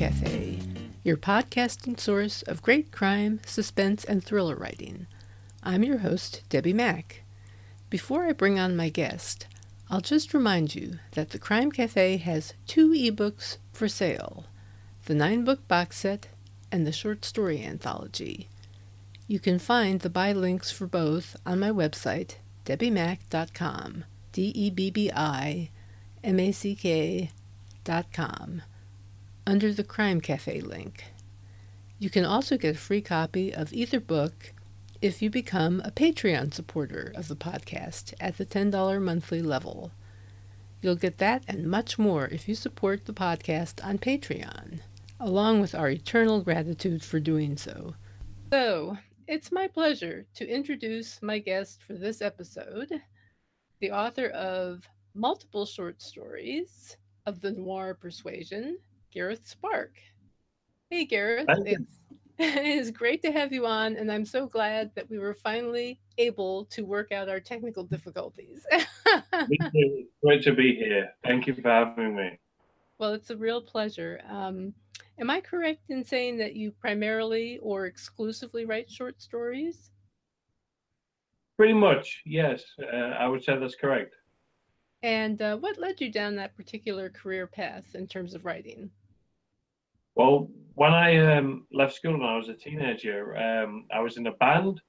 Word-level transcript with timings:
Cafe, 0.00 0.58
your 1.04 1.18
podcasting 1.18 2.00
source 2.00 2.40
of 2.44 2.62
great 2.62 2.90
crime, 2.90 3.38
suspense, 3.44 4.02
and 4.02 4.24
thriller 4.24 4.56
writing. 4.56 5.06
I'm 5.62 5.84
your 5.84 5.98
host, 5.98 6.40
Debbi 6.48 6.72
Mack. 6.72 7.22
Before 7.90 8.24
I 8.24 8.32
bring 8.32 8.58
on 8.58 8.78
my 8.78 8.88
guest, 8.88 9.46
I'll 9.90 10.00
just 10.00 10.32
remind 10.32 10.74
you 10.74 11.00
that 11.10 11.28
The 11.28 11.38
Crime 11.38 11.70
Cafe 11.70 12.16
has 12.16 12.54
two 12.66 12.92
ebooks 12.92 13.58
for 13.74 13.88
sale 13.88 14.46
the 15.04 15.14
nine 15.14 15.44
book 15.44 15.68
box 15.68 15.98
set 15.98 16.28
and 16.72 16.86
the 16.86 16.92
short 16.92 17.26
story 17.26 17.62
anthology. 17.62 18.48
You 19.28 19.38
can 19.38 19.58
find 19.58 20.00
the 20.00 20.08
buy 20.08 20.32
links 20.32 20.70
for 20.70 20.86
both 20.86 21.36
on 21.44 21.60
my 21.60 21.68
website, 21.68 22.36
debbimack.com. 22.64 24.04
D 24.32 24.50
E 24.54 24.70
B 24.70 24.90
B 24.90 25.10
I 25.14 25.68
M 26.24 26.40
A 26.40 26.52
C 26.52 26.74
K 26.74 27.32
dot 27.84 28.10
com 28.14 28.62
under 29.46 29.72
the 29.72 29.84
Crime 29.84 30.20
Cafe 30.20 30.60
link. 30.60 31.04
You 31.98 32.10
can 32.10 32.24
also 32.24 32.56
get 32.56 32.76
a 32.76 32.78
free 32.78 33.00
copy 33.00 33.54
of 33.54 33.72
either 33.72 34.00
book 34.00 34.52
if 35.02 35.22
you 35.22 35.30
become 35.30 35.80
a 35.84 35.90
Patreon 35.90 36.52
supporter 36.52 37.12
of 37.14 37.28
the 37.28 37.36
podcast 37.36 38.14
at 38.20 38.36
the 38.38 38.46
$10 38.46 39.02
monthly 39.02 39.42
level. 39.42 39.92
You'll 40.82 40.96
get 40.96 41.18
that 41.18 41.44
and 41.46 41.66
much 41.66 41.98
more 41.98 42.26
if 42.26 42.48
you 42.48 42.54
support 42.54 43.04
the 43.04 43.12
podcast 43.12 43.84
on 43.84 43.98
Patreon, 43.98 44.80
along 45.18 45.60
with 45.60 45.74
our 45.74 45.90
eternal 45.90 46.40
gratitude 46.40 47.02
for 47.04 47.20
doing 47.20 47.56
so. 47.56 47.94
So, 48.50 48.96
it's 49.26 49.52
my 49.52 49.68
pleasure 49.68 50.26
to 50.34 50.48
introduce 50.48 51.22
my 51.22 51.38
guest 51.38 51.82
for 51.82 51.94
this 51.94 52.20
episode, 52.20 53.00
the 53.80 53.92
author 53.92 54.28
of 54.28 54.88
multiple 55.14 55.66
short 55.66 56.02
stories 56.02 56.96
of 57.26 57.40
the 57.40 57.52
noir 57.52 57.94
persuasion, 57.94 58.78
Gareth 59.10 59.46
Spark. 59.46 59.96
Hey, 60.88 61.04
Gareth. 61.04 61.46
It's, 61.48 62.00
it 62.38 62.64
is 62.64 62.90
great 62.90 63.22
to 63.22 63.32
have 63.32 63.52
you 63.52 63.66
on, 63.66 63.96
and 63.96 64.10
I'm 64.10 64.24
so 64.24 64.46
glad 64.46 64.90
that 64.94 65.10
we 65.10 65.18
were 65.18 65.34
finally 65.34 66.00
able 66.18 66.64
to 66.66 66.82
work 66.82 67.12
out 67.12 67.28
our 67.28 67.40
technical 67.40 67.84
difficulties. 67.84 68.64
Great 70.22 70.42
to 70.42 70.54
be 70.54 70.74
here. 70.74 71.10
Thank 71.24 71.46
you 71.46 71.54
for 71.54 71.68
having 71.68 72.16
me. 72.16 72.38
Well, 72.98 73.12
it's 73.14 73.30
a 73.30 73.36
real 73.36 73.60
pleasure. 73.60 74.20
Um, 74.28 74.74
am 75.18 75.30
I 75.30 75.40
correct 75.40 75.90
in 75.90 76.04
saying 76.04 76.38
that 76.38 76.54
you 76.54 76.70
primarily 76.70 77.58
or 77.62 77.86
exclusively 77.86 78.64
write 78.64 78.90
short 78.90 79.20
stories? 79.20 79.90
Pretty 81.56 81.74
much, 81.74 82.22
yes. 82.24 82.62
Uh, 82.80 82.96
I 82.96 83.26
would 83.26 83.42
say 83.42 83.58
that's 83.58 83.74
correct. 83.74 84.14
And 85.02 85.40
uh, 85.40 85.56
what 85.56 85.78
led 85.78 86.00
you 86.00 86.12
down 86.12 86.36
that 86.36 86.56
particular 86.56 87.08
career 87.08 87.46
path 87.46 87.84
in 87.94 88.06
terms 88.06 88.34
of 88.34 88.44
writing? 88.44 88.90
Well, 90.14 90.48
when 90.74 90.92
I 90.92 91.36
um, 91.36 91.66
left 91.72 91.94
school 91.94 92.12
when 92.12 92.22
I 92.22 92.36
was 92.36 92.48
a 92.48 92.54
teenager, 92.54 93.36
um, 93.36 93.86
I 93.92 94.00
was 94.00 94.16
in 94.16 94.26
a 94.26 94.32
band, 94.32 94.80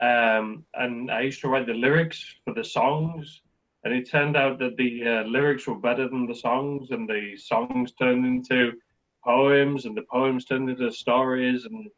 um, 0.00 0.64
and 0.74 1.10
I 1.10 1.22
used 1.22 1.40
to 1.42 1.48
write 1.48 1.66
the 1.66 1.74
lyrics 1.74 2.24
for 2.44 2.54
the 2.54 2.64
songs. 2.64 3.42
And 3.84 3.92
it 3.92 4.10
turned 4.10 4.36
out 4.36 4.58
that 4.60 4.76
the 4.78 5.06
uh, 5.06 5.28
lyrics 5.28 5.66
were 5.66 5.78
better 5.78 6.08
than 6.08 6.26
the 6.26 6.34
songs, 6.34 6.90
and 6.90 7.08
the 7.08 7.36
songs 7.36 7.92
turned 7.92 8.24
into 8.24 8.72
poems, 9.22 9.84
and 9.84 9.96
the 9.96 10.06
poems 10.10 10.46
turned 10.46 10.70
into 10.70 10.90
stories. 10.90 11.66
And 11.66 11.90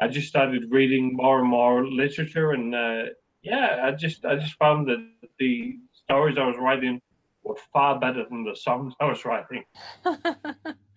I 0.00 0.08
just 0.08 0.28
started 0.28 0.70
reading 0.70 1.14
more 1.14 1.38
and 1.38 1.48
more 1.48 1.86
literature, 1.86 2.52
and 2.52 2.74
uh, 2.74 3.02
yeah, 3.42 3.82
I 3.84 3.92
just 3.92 4.24
I 4.24 4.34
just 4.36 4.54
found 4.54 4.88
that 4.88 5.08
the 5.38 5.78
stories 5.92 6.38
I 6.38 6.46
was 6.46 6.56
writing 6.58 7.00
were 7.44 7.56
far 7.72 8.00
better 8.00 8.24
than 8.28 8.44
the 8.44 8.56
songs 8.56 8.94
I 8.98 9.06
was 9.06 9.24
writing. 9.24 9.64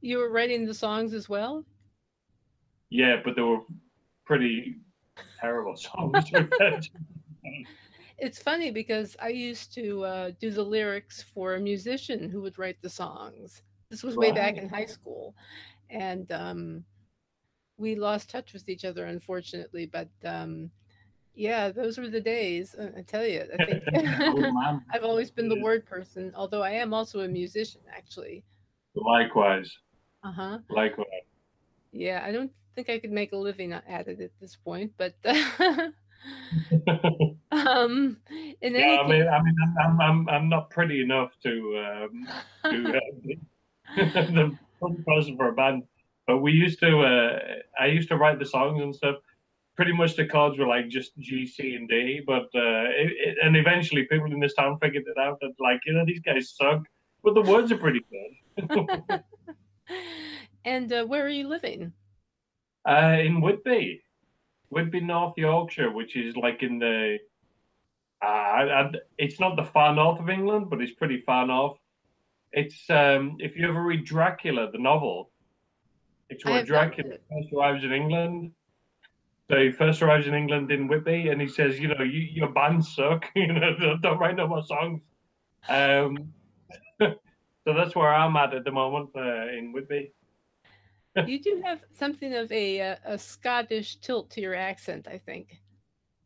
you 0.00 0.18
were 0.18 0.30
writing 0.30 0.66
the 0.66 0.74
songs 0.74 1.14
as 1.14 1.28
well? 1.28 1.64
Yeah, 2.90 3.16
but 3.24 3.36
they 3.36 3.42
were 3.42 3.60
pretty 4.26 4.76
terrible 5.40 5.76
songs. 5.76 6.30
it's 8.18 8.38
funny 8.42 8.70
because 8.70 9.16
I 9.20 9.28
used 9.28 9.74
to 9.74 10.04
uh, 10.04 10.30
do 10.40 10.50
the 10.50 10.62
lyrics 10.62 11.22
for 11.22 11.54
a 11.54 11.60
musician 11.60 12.28
who 12.28 12.42
would 12.42 12.58
write 12.58 12.80
the 12.82 12.90
songs. 12.90 13.62
This 13.90 14.02
was 14.02 14.16
way 14.16 14.32
back 14.32 14.56
in 14.56 14.68
high 14.68 14.86
school. 14.86 15.34
And 15.90 16.30
um, 16.32 16.84
we 17.76 17.94
lost 17.94 18.30
touch 18.30 18.52
with 18.52 18.68
each 18.68 18.84
other, 18.84 19.06
unfortunately. 19.06 19.86
But 19.86 20.08
um, 20.24 20.70
yeah, 21.34 21.70
those 21.70 21.98
were 21.98 22.08
the 22.08 22.20
days. 22.20 22.74
Uh, 22.74 22.90
I 22.96 23.02
tell 23.02 23.26
you, 23.26 23.44
I 23.52 23.58
think 23.58 23.82
I've 24.92 25.04
always 25.04 25.30
been 25.30 25.48
the 25.48 25.60
word 25.62 25.86
person, 25.86 26.32
although 26.34 26.62
I 26.62 26.70
am 26.70 26.94
also 26.94 27.20
a 27.20 27.28
musician, 27.28 27.82
actually. 27.94 28.44
Likewise. 28.94 29.70
Uh 30.24 30.32
huh. 30.32 30.58
Likewise. 30.70 31.06
Yeah, 31.92 32.22
I 32.24 32.32
don't 32.32 32.50
think 32.74 32.88
I 32.88 32.98
could 32.98 33.12
make 33.12 33.32
a 33.32 33.36
living 33.36 33.72
at 33.72 34.08
it 34.08 34.20
at 34.20 34.30
this 34.40 34.56
point, 34.56 34.92
but 34.96 35.14
um, 37.52 38.16
in 38.60 38.74
yeah, 38.74 39.00
I 39.00 39.08
mean, 39.08 39.28
I 39.28 39.42
mean, 39.42 39.56
I'm, 39.82 40.00
I'm, 40.00 40.28
I'm 40.28 40.48
not 40.48 40.70
pretty 40.70 41.02
enough 41.02 41.30
to 41.42 41.84
um, 42.04 42.28
to 42.64 42.96
uh, 43.96 43.96
the 43.96 44.56
person 45.06 45.36
for 45.36 45.48
a 45.48 45.52
band, 45.52 45.84
but 46.26 46.38
we 46.38 46.52
used 46.52 46.80
to. 46.80 47.00
Uh, 47.00 47.38
I 47.80 47.86
used 47.86 48.08
to 48.08 48.16
write 48.16 48.38
the 48.38 48.46
songs 48.46 48.80
and 48.82 48.94
stuff. 48.94 49.16
Pretty 49.76 49.92
much 49.92 50.16
the 50.16 50.26
chords 50.26 50.58
were 50.58 50.66
like 50.66 50.88
just 50.88 51.16
G, 51.18 51.46
C, 51.46 51.74
and 51.74 51.88
D, 51.88 52.20
but 52.26 52.44
uh, 52.54 52.84
it, 52.92 53.12
it, 53.26 53.38
and 53.42 53.56
eventually 53.56 54.04
people 54.04 54.30
in 54.30 54.38
this 54.38 54.54
town 54.54 54.78
figured 54.80 55.04
it 55.06 55.18
out 55.18 55.38
that 55.40 55.54
like 55.58 55.80
you 55.86 55.94
know 55.94 56.04
these 56.04 56.20
guys 56.20 56.54
suck, 56.54 56.82
but 57.24 57.34
the 57.34 57.42
words 57.42 57.72
are 57.72 57.78
pretty 57.78 58.04
good. 58.10 58.32
and 60.64 60.92
uh, 60.92 61.04
where 61.04 61.24
are 61.24 61.28
you 61.28 61.48
living? 61.48 61.92
Uh, 62.88 63.16
in 63.20 63.40
Whitby, 63.40 64.02
Whitby, 64.70 65.00
North 65.00 65.34
Yorkshire, 65.36 65.90
which 65.90 66.16
is 66.16 66.36
like 66.36 66.62
in 66.62 66.78
the. 66.78 67.18
Uh, 68.20 68.92
it's 69.18 69.40
not 69.40 69.56
the 69.56 69.64
far 69.64 69.94
north 69.94 70.20
of 70.20 70.28
England, 70.28 70.70
but 70.70 70.80
it's 70.80 70.92
pretty 70.92 71.20
far 71.22 71.46
north. 71.46 71.76
It's 72.52 72.88
um, 72.90 73.36
if 73.40 73.56
you 73.56 73.68
ever 73.68 73.82
read 73.82 74.04
Dracula, 74.04 74.70
the 74.70 74.78
novel, 74.78 75.30
it's 76.28 76.44
where 76.44 76.64
Dracula 76.64 77.16
first 77.30 77.52
arrives 77.52 77.84
in 77.84 77.92
England. 77.92 78.52
So 79.50 79.58
he 79.58 79.70
first 79.70 80.00
arrives 80.00 80.26
in 80.26 80.34
England 80.34 80.70
in 80.70 80.88
Whitby, 80.88 81.28
and 81.28 81.40
he 81.40 81.48
says, 81.48 81.78
"You 81.78 81.88
know, 81.88 82.02
you, 82.02 82.20
your 82.20 82.48
band 82.48 82.84
suck. 82.84 83.26
you 83.34 83.52
know, 83.52 83.74
don't, 83.78 84.00
don't 84.00 84.18
write 84.18 84.36
no 84.36 84.46
more 84.46 84.64
songs." 84.64 85.02
Um, 85.68 86.32
so 87.64 87.74
that's 87.74 87.94
where 87.94 88.12
I'm 88.12 88.36
at 88.36 88.54
at 88.54 88.64
the 88.64 88.72
moment 88.72 89.10
uh, 89.16 89.48
in 89.48 89.72
Whitby. 89.72 90.12
you 91.26 91.40
do 91.40 91.62
have 91.64 91.80
something 91.92 92.34
of 92.34 92.50
a, 92.50 92.78
a, 92.78 92.98
a 93.04 93.18
Scottish 93.18 93.96
tilt 93.96 94.30
to 94.30 94.40
your 94.40 94.54
accent, 94.54 95.06
I 95.08 95.18
think. 95.18 95.58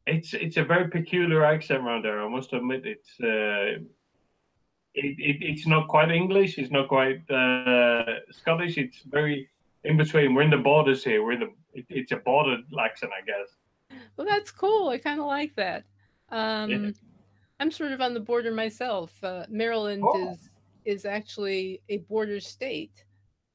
It's 0.07 0.35
it's 0.35 0.57
a 0.57 0.63
very 0.63 0.89
peculiar 0.89 1.45
accent 1.45 1.83
around 1.83 2.05
there. 2.05 2.23
I 2.23 2.29
must 2.29 2.53
admit, 2.53 2.87
it's 2.87 3.11
uh, 3.21 3.83
it, 4.95 5.17
it, 5.19 5.37
it's 5.41 5.67
not 5.67 5.89
quite 5.89 6.13
English. 6.13 6.59
It's 6.59 6.71
not 6.71 6.87
quite 6.87 7.29
uh, 7.29 8.21
Scottish. 8.31 8.79
It's 8.79 9.03
very 9.07 9.49
in 9.83 9.97
between. 9.97 10.35
We're 10.35 10.43
in 10.43 10.51
the 10.51 10.59
borders 10.59 11.03
here. 11.03 11.25
We're 11.25 11.33
in 11.33 11.41
the 11.41 11.51
it, 11.75 11.87
it's 11.89 12.13
a 12.13 12.17
border 12.17 12.59
accent, 12.81 13.13
I 13.13 13.25
guess. 13.27 14.01
Well, 14.17 14.27
that's 14.29 14.53
cool. 14.53 14.89
I 14.91 14.99
kind 14.99 15.19
of 15.19 15.27
like 15.27 15.57
that. 15.57 15.85
Um, 16.31 16.71
yeah. 16.71 16.91
I'm 17.59 17.71
sort 17.71 17.93
of 17.93 18.01
on 18.01 18.15
the 18.15 18.21
border 18.21 18.53
myself. 18.53 19.13
Uh, 19.25 19.45
Maryland 19.49 20.03
oh. 20.05 20.33
is 20.33 20.46
is 20.87 21.05
actually 21.05 21.83
a 21.89 21.99
border 21.99 22.41
state. 22.41 23.05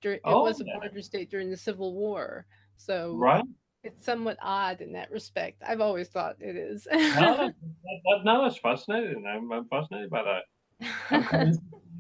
It 0.03 0.21
oh, 0.25 0.43
was 0.43 0.61
a 0.61 0.66
border 0.66 1.01
state 1.01 1.29
during 1.31 1.49
the 1.49 1.57
Civil 1.57 1.93
War. 1.93 2.45
So 2.78 3.16
right. 3.16 3.43
it's 3.83 4.03
somewhat 4.03 4.37
odd 4.41 4.81
in 4.81 4.91
that 4.93 5.11
respect. 5.11 5.61
I've 5.66 5.81
always 5.81 6.09
thought 6.09 6.35
it 6.39 6.55
is. 6.55 6.87
no, 6.91 6.97
that, 6.99 7.37
that, 7.83 8.19
no, 8.23 8.43
that's 8.43 8.57
fascinating. 8.57 9.25
I'm, 9.28 9.51
I'm 9.51 9.66
fascinated 9.67 10.09
by 10.09 10.23
that. 10.23 10.43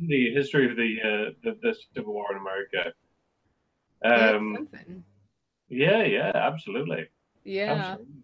the 0.07 0.33
history 0.33 0.69
of 0.69 0.75
the, 0.75 0.97
uh, 1.03 1.31
the, 1.43 1.57
the 1.61 1.75
Civil 1.95 2.13
War 2.13 2.25
in 2.31 2.37
America. 2.37 2.93
Um, 4.03 4.67
yeah, 5.69 6.03
yeah, 6.03 6.31
absolutely. 6.33 7.07
Yeah. 7.43 7.73
Absolutely. 7.73 8.23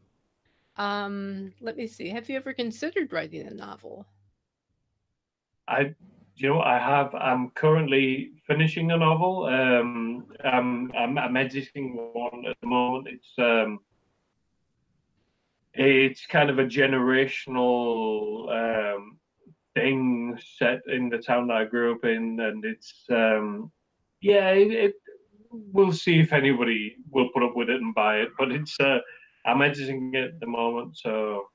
Um, 0.78 1.54
let 1.62 1.78
me 1.78 1.88
see. 1.88 2.10
Have 2.10 2.30
you 2.30 2.36
ever 2.36 2.54
considered 2.54 3.12
writing 3.12 3.48
a 3.48 3.54
novel? 3.54 4.06
I 5.68 5.96
you 6.38 6.50
know, 6.50 6.62
I 6.62 6.78
have. 6.78 7.14
I'm 7.16 7.50
currently 7.52 8.32
finishing 8.46 8.92
a 8.92 8.98
novel. 8.98 9.46
Um, 9.46 10.26
I'm, 10.44 10.92
I'm, 10.94 11.18
I'm 11.18 11.38
editing 11.38 11.96
one 12.14 12.46
at 12.48 12.58
the 12.62 12.68
moment. 12.68 13.08
It's 13.08 13.34
um, 13.40 13.80
it's 15.74 16.26
kind 16.26 16.50
of 16.50 16.60
a 16.60 16.66
generational 16.66 18.50
um, 18.52 19.18
thing 19.76 20.38
set 20.58 20.82
in 20.88 21.10
the 21.10 21.18
town 21.18 21.48
that 21.48 21.58
I 21.58 21.66
grew 21.66 21.96
up 21.96 22.06
in, 22.06 22.40
and 22.40 22.64
it's 22.66 22.94
um, 23.10 23.72
yeah, 24.22 24.50
it, 24.50 24.72
it, 24.72 24.94
We'll 25.50 25.94
see 25.94 26.20
if 26.20 26.34
anybody 26.34 26.98
will 27.10 27.30
put 27.34 27.42
up 27.42 27.56
with 27.56 27.70
it 27.70 27.82
and 27.82 27.96
buy 27.96 28.18
it, 28.18 28.30
but 28.38 28.52
it's. 28.52 28.78
Uh, 28.80 29.00
I'm 29.46 29.62
editing 29.62 30.14
it 30.14 30.26
at 30.26 30.40
the 30.42 30.46
moment, 30.46 30.98
so 30.98 31.48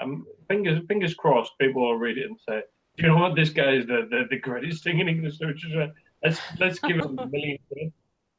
I'm 0.00 0.26
fingers 0.48 0.80
fingers 0.88 1.14
crossed. 1.14 1.52
People 1.60 1.82
will 1.82 1.96
read 1.96 2.18
it 2.18 2.26
and 2.26 2.38
say 2.46 2.62
you 2.98 3.08
know 3.08 3.16
what? 3.16 3.36
This 3.36 3.50
guy 3.50 3.72
is 3.74 3.86
the, 3.86 4.06
the, 4.10 4.24
the 4.30 4.38
greatest 4.38 4.84
thing 4.84 5.00
in 5.00 5.08
English 5.08 5.40
literature 5.40 5.92
let's 6.24 6.40
let's 6.58 6.78
give 6.78 6.96
him 6.96 7.18
a 7.18 7.26
million 7.26 7.58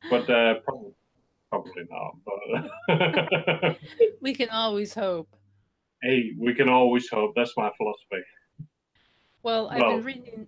but 0.09 0.30
uh, 0.30 0.56
probably 0.65 0.92
probably 1.50 1.83
not. 1.89 2.15
But 2.25 3.77
we 4.21 4.33
can 4.33 4.50
always 4.50 4.94
hope. 4.94 5.36
Hey, 6.01 6.33
we 6.38 6.54
can 6.54 6.69
always 6.69 7.09
hope. 7.09 7.33
That's 7.36 7.54
my 7.57 7.71
philosophy. 7.77 8.24
Well, 9.44 9.69
I've 9.69 9.80
been 9.80 10.04
reading. 10.04 10.48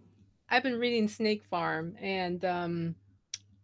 I've 0.50 0.64
been 0.64 0.80
reading 0.80 1.08
Snake 1.08 1.44
Farm, 1.44 1.96
and 2.00 2.44
um, 2.46 2.96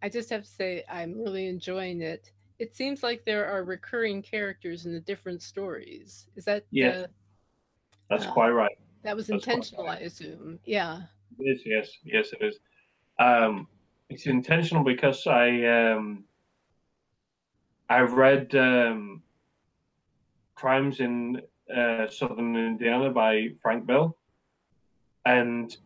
I 0.02 0.08
just 0.08 0.30
have 0.30 0.42
to 0.42 0.50
say 0.50 0.84
I'm 0.90 1.18
really 1.18 1.46
enjoying 1.46 2.02
it. 2.02 2.30
It 2.58 2.74
seems 2.74 3.02
like 3.02 3.24
there 3.24 3.46
are 3.46 3.64
recurring 3.64 4.22
characters 4.22 4.86
in 4.86 4.92
the 4.92 5.00
different 5.00 5.42
stories. 5.42 6.26
Is 6.36 6.44
that? 6.46 6.64
Yes, 6.70 6.96
uh, 6.96 7.06
that's 8.10 8.26
uh, 8.26 8.32
quite 8.32 8.50
right. 8.50 8.78
That 9.06 9.14
was 9.14 9.30
intentional. 9.30 9.86
I 9.86 9.98
assume. 9.98 10.58
Yeah. 10.64 11.02
It 11.38 11.44
is. 11.44 11.62
Yes. 11.64 11.90
Yes, 12.04 12.32
it 12.32 12.44
is. 12.44 12.58
Um, 13.20 13.68
it's 14.10 14.26
intentional 14.26 14.82
because 14.82 15.28
I 15.28 15.64
um, 15.64 16.24
I've 17.88 18.14
read 18.14 18.52
um, 18.56 19.22
Crimes 20.56 20.98
in 20.98 21.40
uh, 21.72 22.08
Southern 22.08 22.56
Indiana 22.56 23.10
by 23.10 23.50
Frank 23.62 23.86
Bill, 23.86 24.16
and 25.24 25.76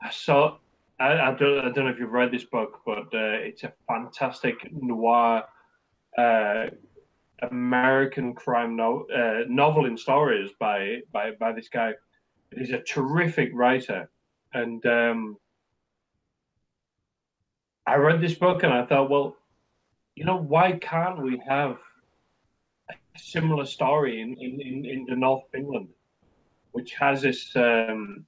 I 0.00 0.10
saw. 0.10 0.58
I, 1.00 1.14
I, 1.14 1.34
don't, 1.34 1.58
I 1.58 1.70
don't 1.72 1.86
know 1.86 1.90
if 1.90 1.98
you've 1.98 2.12
read 2.12 2.30
this 2.30 2.44
book, 2.44 2.82
but 2.86 3.06
uh, 3.14 3.40
it's 3.48 3.64
a 3.64 3.72
fantastic 3.88 4.70
noir 4.70 5.42
uh, 6.16 6.66
American 7.42 8.34
crime 8.34 8.76
no, 8.76 9.06
uh, 9.12 9.44
novel 9.48 9.86
in 9.86 9.96
stories 9.96 10.50
by, 10.60 11.00
by 11.10 11.32
by 11.32 11.52
this 11.52 11.68
guy. 11.68 11.94
He's 12.56 12.72
a 12.72 12.80
terrific 12.80 13.50
writer, 13.52 14.10
and 14.52 14.84
um, 14.86 15.36
I 17.86 17.96
read 17.96 18.20
this 18.20 18.34
book 18.34 18.62
and 18.62 18.72
I 18.72 18.86
thought, 18.86 19.10
well, 19.10 19.36
you 20.14 20.24
know, 20.24 20.36
why 20.36 20.72
can't 20.72 21.22
we 21.22 21.42
have 21.48 21.78
a 22.88 22.94
similar 23.18 23.64
story 23.64 24.20
in, 24.20 24.36
in, 24.36 24.84
in, 24.84 25.06
the 25.08 25.16
North 25.16 25.44
of 25.48 25.54
England, 25.58 25.88
which 26.72 26.94
has 26.94 27.22
this 27.22 27.54
um, 27.56 28.24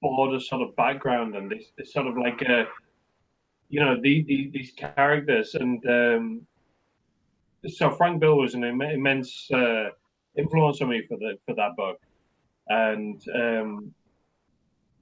border 0.00 0.40
sort 0.40 0.62
of 0.62 0.74
background 0.76 1.36
and 1.36 1.50
this, 1.50 1.66
this 1.76 1.92
sort 1.92 2.06
of 2.06 2.16
like 2.16 2.42
a, 2.42 2.66
you 3.68 3.80
know, 3.80 4.00
the, 4.00 4.22
the, 4.22 4.50
these 4.52 4.72
characters. 4.72 5.54
And 5.54 5.84
um, 5.86 6.46
so 7.68 7.90
Frank 7.90 8.20
Bill 8.20 8.38
was 8.38 8.54
an 8.54 8.64
immense 8.64 9.48
uh, 9.52 9.90
influence 10.36 10.80
on 10.80 10.88
me 10.88 11.02
for 11.06 11.16
the 11.16 11.38
for 11.46 11.54
that 11.54 11.76
book. 11.76 12.00
And 12.68 13.22
um, 13.34 13.94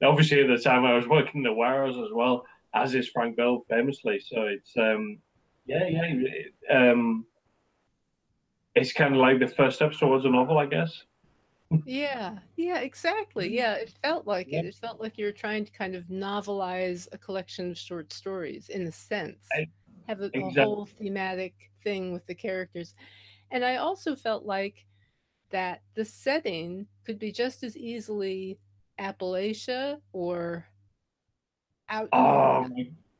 obviously 0.02 0.40
at 0.40 0.48
the 0.48 0.62
time 0.62 0.84
I 0.84 0.94
was 0.94 1.08
working 1.08 1.42
the 1.42 1.52
warehouse 1.52 1.96
as 1.96 2.12
well, 2.12 2.44
as 2.74 2.94
is 2.94 3.08
Frank 3.08 3.36
Bill 3.36 3.64
famously. 3.68 4.20
So 4.20 4.42
it's 4.42 4.72
um, 4.76 5.18
yeah, 5.66 5.86
yeah. 5.88 6.02
It, 6.04 6.54
um, 6.70 7.26
it's 8.74 8.92
kind 8.92 9.14
of 9.14 9.20
like 9.20 9.40
the 9.40 9.48
first 9.48 9.76
step 9.76 9.92
towards 9.92 10.24
a 10.24 10.30
novel, 10.30 10.58
I 10.58 10.66
guess. 10.66 11.02
yeah, 11.84 12.38
yeah, 12.56 12.78
exactly. 12.78 13.54
Yeah, 13.54 13.74
it 13.74 13.92
felt 14.02 14.26
like 14.26 14.48
yeah. 14.50 14.60
it. 14.60 14.66
It 14.66 14.74
felt 14.74 15.00
like 15.00 15.18
you 15.18 15.24
were 15.24 15.32
trying 15.32 15.64
to 15.64 15.72
kind 15.72 15.94
of 15.94 16.04
novelize 16.04 17.08
a 17.12 17.18
collection 17.18 17.70
of 17.70 17.78
short 17.78 18.12
stories 18.12 18.68
in 18.68 18.86
a 18.86 18.92
sense. 18.92 19.46
I, 19.52 19.66
Have 20.06 20.20
a, 20.20 20.26
exactly. 20.26 20.62
a 20.62 20.64
whole 20.64 20.86
thematic 20.98 21.54
thing 21.82 22.12
with 22.12 22.26
the 22.26 22.34
characters. 22.34 22.94
And 23.50 23.64
I 23.64 23.76
also 23.76 24.14
felt 24.14 24.44
like 24.44 24.84
that 25.50 25.82
the 25.94 26.04
setting 26.04 26.86
could 27.04 27.18
be 27.18 27.32
just 27.32 27.62
as 27.62 27.76
easily 27.76 28.58
Appalachia 28.98 30.00
or 30.12 30.66
out. 31.88 32.08
Oh, 32.12 32.66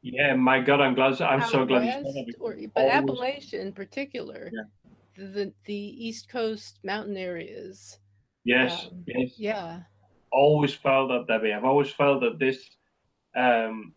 yeah, 0.02 0.34
my 0.34 0.60
God, 0.60 0.80
I'm 0.80 0.94
glad. 0.94 1.20
I'm 1.20 1.42
so 1.42 1.64
glad. 1.64 2.04
West, 2.04 2.36
or, 2.40 2.56
but 2.74 2.84
always, 2.90 3.52
Appalachia 3.52 3.60
in 3.60 3.72
particular, 3.72 4.50
yeah. 4.52 4.62
the 5.16 5.52
the 5.64 5.74
East 5.74 6.28
Coast 6.28 6.78
mountain 6.84 7.16
areas. 7.16 7.98
Yes, 8.44 8.86
um, 8.90 9.04
yes, 9.06 9.32
yeah. 9.36 9.80
Always 10.30 10.74
felt 10.74 11.08
that, 11.08 11.26
Debbi. 11.28 11.56
I've 11.56 11.64
always 11.64 11.90
felt 11.90 12.20
that 12.20 12.38
this 12.38 12.58
um, 13.36 13.94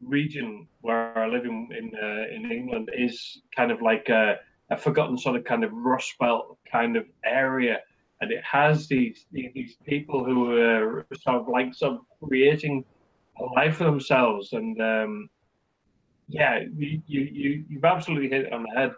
region 0.00 0.68
where 0.80 1.16
I 1.18 1.26
live 1.26 1.44
in 1.44 1.68
in, 1.76 1.92
uh, 2.00 2.34
in 2.34 2.50
England 2.50 2.90
is 2.96 3.42
kind 3.56 3.70
of 3.70 3.82
like 3.82 4.08
a, 4.08 4.36
a, 4.70 4.76
forgotten 4.76 5.18
sort 5.18 5.36
of 5.36 5.44
kind 5.44 5.64
of 5.64 5.72
Rust 5.72 6.14
Belt 6.18 6.58
kind 6.70 6.96
of 6.96 7.06
area, 7.24 7.78
and 8.20 8.32
it 8.32 8.42
has 8.44 8.88
these 8.88 9.26
these 9.32 9.76
people 9.86 10.24
who 10.24 10.58
are 10.58 11.06
sort 11.22 11.36
of 11.36 11.48
like 11.48 11.74
sort 11.74 11.94
of 11.94 12.00
creating 12.22 12.84
a 13.40 13.44
life 13.44 13.76
for 13.76 13.84
themselves 13.84 14.52
and 14.52 14.80
um, 14.82 15.30
yeah, 16.28 16.60
you, 16.76 17.00
you, 17.06 17.64
you've 17.68 17.84
absolutely 17.84 18.28
hit 18.28 18.46
it 18.46 18.52
on 18.52 18.62
the 18.62 18.78
head. 18.78 18.92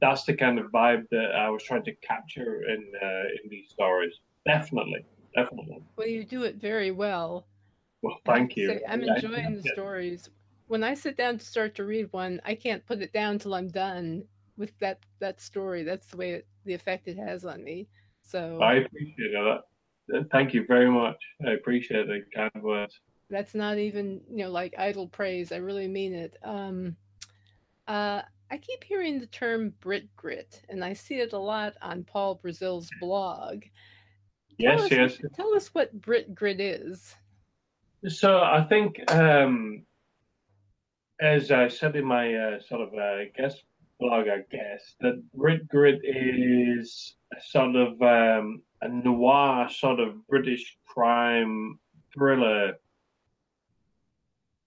That's 0.00 0.24
the 0.24 0.34
kind 0.34 0.58
of 0.58 0.66
vibe 0.66 1.08
that 1.10 1.34
I 1.34 1.50
was 1.50 1.62
trying 1.62 1.84
to 1.84 1.94
capture 1.96 2.62
in 2.68 2.84
uh, 3.02 3.24
in 3.42 3.50
these 3.50 3.68
stories. 3.70 4.20
Definitely, 4.46 5.04
definitely. 5.34 5.82
Well, 5.96 6.06
you 6.06 6.24
do 6.24 6.44
it 6.44 6.56
very 6.56 6.90
well. 6.90 7.46
Well, 8.02 8.18
thank 8.26 8.56
you. 8.56 8.80
I'm 8.88 9.02
enjoying 9.02 9.56
the 9.56 9.70
stories. 9.72 10.28
When 10.68 10.84
I 10.84 10.94
sit 10.94 11.16
down 11.16 11.38
to 11.38 11.44
start 11.44 11.74
to 11.76 11.84
read 11.84 12.12
one, 12.12 12.40
I 12.44 12.54
can't 12.54 12.84
put 12.86 13.00
it 13.00 13.12
down 13.12 13.38
till 13.38 13.54
I'm 13.54 13.68
done 13.68 14.24
with 14.56 14.78
that 14.78 15.00
that 15.20 15.40
story. 15.40 15.82
That's 15.82 16.06
the 16.06 16.16
way 16.16 16.30
it, 16.32 16.46
the 16.64 16.74
effect 16.74 17.08
it 17.08 17.18
has 17.18 17.44
on 17.44 17.62
me. 17.62 17.88
So 18.22 18.60
I 18.62 18.74
appreciate 18.74 19.32
that. 19.32 20.26
Thank 20.30 20.54
you 20.54 20.64
very 20.66 20.90
much. 20.90 21.16
I 21.46 21.52
appreciate 21.52 22.06
the 22.06 22.22
kind 22.34 22.62
words 22.62 23.00
that's 23.30 23.54
not 23.54 23.78
even 23.78 24.20
you 24.30 24.44
know 24.44 24.50
like 24.50 24.74
idle 24.78 25.08
praise 25.08 25.52
i 25.52 25.56
really 25.56 25.88
mean 25.88 26.14
it 26.14 26.36
um 26.44 26.96
uh 27.88 28.22
i 28.50 28.56
keep 28.56 28.84
hearing 28.84 29.18
the 29.18 29.26
term 29.26 29.72
brit 29.80 30.14
grit 30.16 30.62
and 30.68 30.84
i 30.84 30.92
see 30.92 31.16
it 31.16 31.32
a 31.32 31.38
lot 31.38 31.74
on 31.82 32.04
paul 32.04 32.34
brazill's 32.36 32.90
blog 33.00 33.64
yes 34.58 34.88
tell 34.88 34.98
yes 34.98 35.18
tell 35.34 35.54
us 35.54 35.68
what 35.68 35.92
brit 36.00 36.34
grit 36.34 36.60
is 36.60 37.14
so 38.08 38.38
i 38.38 38.64
think 38.68 39.00
um 39.10 39.82
as 41.20 41.50
i 41.50 41.66
said 41.66 41.96
in 41.96 42.04
my 42.04 42.34
uh, 42.34 42.60
sort 42.60 42.82
of 42.82 42.94
uh, 42.94 43.24
guest 43.36 43.64
blog 44.00 44.26
i 44.28 44.38
guess 44.50 44.94
that 45.00 45.22
brit 45.34 45.66
grit 45.68 46.00
is 46.02 47.14
a 47.32 47.40
sort 47.40 47.76
of 47.76 48.00
um 48.02 48.62
a 48.82 48.88
noir 48.88 49.68
sort 49.70 50.00
of 50.00 50.26
british 50.26 50.76
crime 50.86 51.78
thriller 52.12 52.74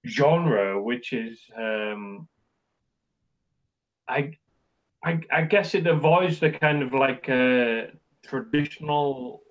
genre, 0.07 0.81
which 0.81 1.13
is 1.13 1.39
um, 1.55 2.27
I, 4.07 4.31
I, 5.03 5.19
I 5.31 5.41
guess 5.43 5.75
it 5.75 5.87
avoids 5.87 6.39
the 6.39 6.51
kind 6.51 6.81
of 6.81 6.93
like 6.93 7.29
uh, 7.29 7.91
traditional 8.25 9.41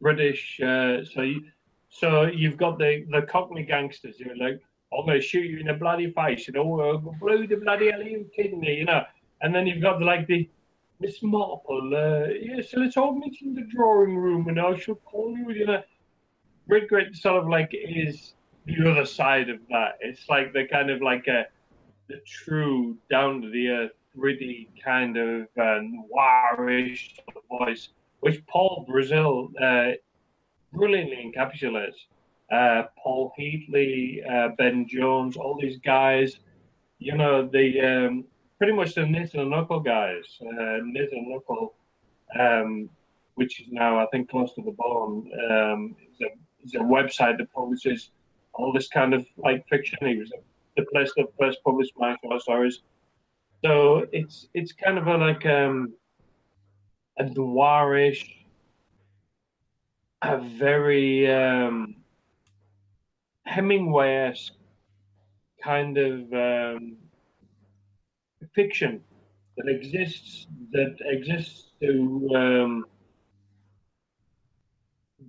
British. 0.00 0.60
Uh, 0.60 1.04
so 1.04 1.22
you, 1.22 1.42
so 1.90 2.22
you've 2.24 2.56
got 2.56 2.78
the 2.78 3.06
the 3.10 3.22
Cockney 3.22 3.64
gangsters 3.64 4.16
who 4.18 4.30
are 4.30 4.36
like, 4.36 4.60
I'm 4.96 5.06
going 5.06 5.20
to 5.20 5.26
shoot 5.26 5.44
you 5.44 5.58
in 5.58 5.66
the 5.66 5.74
bloody 5.74 6.10
face, 6.10 6.46
you 6.48 6.54
know, 6.54 6.80
uh, 6.80 6.96
blue 6.96 7.46
the 7.46 7.56
bloody 7.56 7.90
hell 7.90 8.00
are 8.00 8.04
you 8.04 8.28
kidding 8.34 8.60
me, 8.60 8.74
you 8.74 8.84
know? 8.84 9.02
And 9.40 9.54
then 9.54 9.66
you've 9.66 9.82
got 9.82 10.02
like 10.02 10.26
the 10.26 10.48
Miss 11.00 11.22
Marple, 11.22 11.92
uh, 11.96 12.32
yes, 12.40 12.70
so 12.70 12.78
let's 12.78 12.96
all 12.96 13.18
meet 13.18 13.38
in 13.42 13.54
the 13.54 13.62
drawing 13.62 14.16
room 14.16 14.48
and 14.48 14.60
I 14.60 14.76
shall 14.76 14.94
call 14.96 15.36
you, 15.36 15.50
you 15.50 15.66
know. 15.66 15.82
Great, 16.68 16.88
great 16.88 17.16
sort 17.16 17.42
of 17.42 17.48
like 17.48 17.70
is 17.72 18.34
the 18.66 18.88
other 18.88 19.04
side 19.04 19.48
of 19.48 19.58
that. 19.70 19.98
It's 20.00 20.28
like 20.28 20.52
the 20.52 20.66
kind 20.68 20.90
of 20.90 21.02
like 21.02 21.26
a 21.26 21.46
the 22.08 22.20
true 22.26 22.96
down 23.10 23.42
to 23.42 23.50
the 23.50 23.68
earth, 23.68 23.92
gritty 24.16 24.68
kind 24.84 25.16
of 25.16 25.42
uh, 25.58 25.80
noirish 25.80 27.18
voice, 27.48 27.88
which 28.20 28.44
Paul 28.46 28.86
Brazill 28.88 29.50
uh, 29.60 29.96
brilliantly 30.72 31.32
encapsulates. 31.34 32.06
Uh, 32.52 32.84
Paul 33.02 33.32
Heatley, 33.38 34.20
uh, 34.30 34.50
Ben 34.58 34.86
Jones, 34.86 35.36
all 35.36 35.58
these 35.58 35.78
guys, 35.78 36.38
you 36.98 37.16
know, 37.16 37.48
the 37.48 37.80
um, 37.80 38.24
pretty 38.58 38.74
much 38.74 38.94
the 38.94 39.06
knit 39.06 39.34
and 39.34 39.50
knuckle 39.50 39.80
guys, 39.80 40.24
uh, 40.42 40.78
knit 40.84 41.10
and 41.12 41.28
knuckle, 41.30 41.74
um, 42.38 42.90
which 43.36 43.60
is 43.60 43.68
now 43.70 43.98
I 43.98 44.06
think 44.12 44.28
close 44.28 44.54
to 44.54 44.62
the 44.62 44.72
bone. 44.72 45.30
Um, 45.50 45.96
it's 45.98 46.74
a, 46.74 46.78
a 46.78 46.84
website 46.84 47.38
that 47.38 47.52
publishes 47.52 48.10
all 48.52 48.72
this 48.72 48.88
kind 48.88 49.14
of 49.14 49.26
like 49.38 49.66
fiction. 49.68 49.98
He 50.02 50.16
was 50.16 50.30
the 50.76 50.84
place 50.92 51.10
that 51.16 51.26
first 51.38 51.62
published 51.64 51.92
my 51.96 52.16
short 52.22 52.42
stories. 52.42 52.80
So 53.64 54.06
it's 54.12 54.48
it's 54.54 54.72
kind 54.72 54.98
of 54.98 55.06
a 55.06 55.16
like 55.16 55.46
um, 55.46 55.94
a 57.18 57.24
noirish, 57.24 58.28
a 60.22 60.38
very 60.38 61.30
um, 61.32 61.96
Hemingway-esque 63.44 64.54
kind 65.62 65.98
of 65.98 66.32
um, 66.32 66.96
fiction 68.54 69.00
that 69.56 69.68
exists 69.68 70.46
that 70.72 70.96
exists 71.00 71.72
to 71.80 72.30
um, 72.34 72.84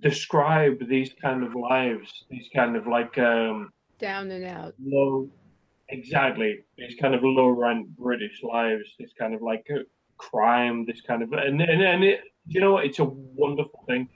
describe 0.00 0.86
these 0.88 1.10
kind 1.20 1.44
of 1.44 1.54
lives, 1.54 2.24
these 2.30 2.48
kind 2.54 2.76
of 2.76 2.86
like 2.86 3.16
um, 3.18 3.70
down 3.98 4.30
and 4.30 4.44
out. 4.44 4.74
Low, 4.82 5.28
exactly. 5.88 6.60
These 6.78 6.96
kind 7.00 7.14
of 7.14 7.22
low 7.22 7.48
rent 7.48 7.96
British 7.96 8.42
lives. 8.42 8.84
This 8.98 9.12
kind 9.18 9.34
of 9.34 9.42
like 9.42 9.66
uh, 9.72 9.80
crime. 10.16 10.84
This 10.86 11.00
kind 11.00 11.22
of 11.22 11.32
and 11.32 11.60
and, 11.60 11.82
and 11.82 12.04
it, 12.04 12.20
you 12.46 12.60
know 12.60 12.72
what? 12.72 12.86
It's 12.86 12.98
a 12.98 13.04
wonderful 13.04 13.84
thing. 13.86 14.08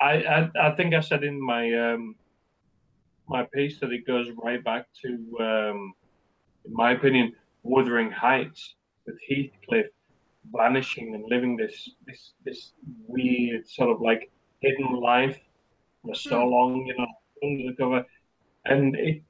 I, 0.00 0.12
I 0.22 0.50
I 0.68 0.70
think 0.76 0.94
I 0.94 1.00
said 1.00 1.24
in 1.24 1.40
my 1.40 1.72
um 1.72 2.16
my 3.28 3.44
piece 3.52 3.80
that 3.80 3.92
it 3.92 4.06
goes 4.06 4.28
right 4.42 4.62
back 4.62 4.86
to 5.02 5.08
um 5.40 5.92
in 6.64 6.72
my 6.72 6.92
opinion 6.92 7.32
Wuthering 7.62 8.10
Heights 8.10 8.74
with 9.06 9.16
Heathcliff 9.28 9.86
vanishing 10.52 11.14
and 11.14 11.24
living 11.28 11.56
this 11.56 11.90
this 12.06 12.32
this 12.44 12.72
weird 13.08 13.68
sort 13.68 13.90
of 13.90 14.00
like 14.00 14.30
hidden 14.60 14.92
life 15.00 15.38
for 16.04 16.14
so 16.14 16.42
Hmm. 16.44 16.50
long, 16.50 16.86
you 16.86 16.94
know, 16.96 17.06
under 17.42 17.70
the 17.70 17.76
cover, 17.76 18.04
and 18.64 18.96
it. 18.96 19.22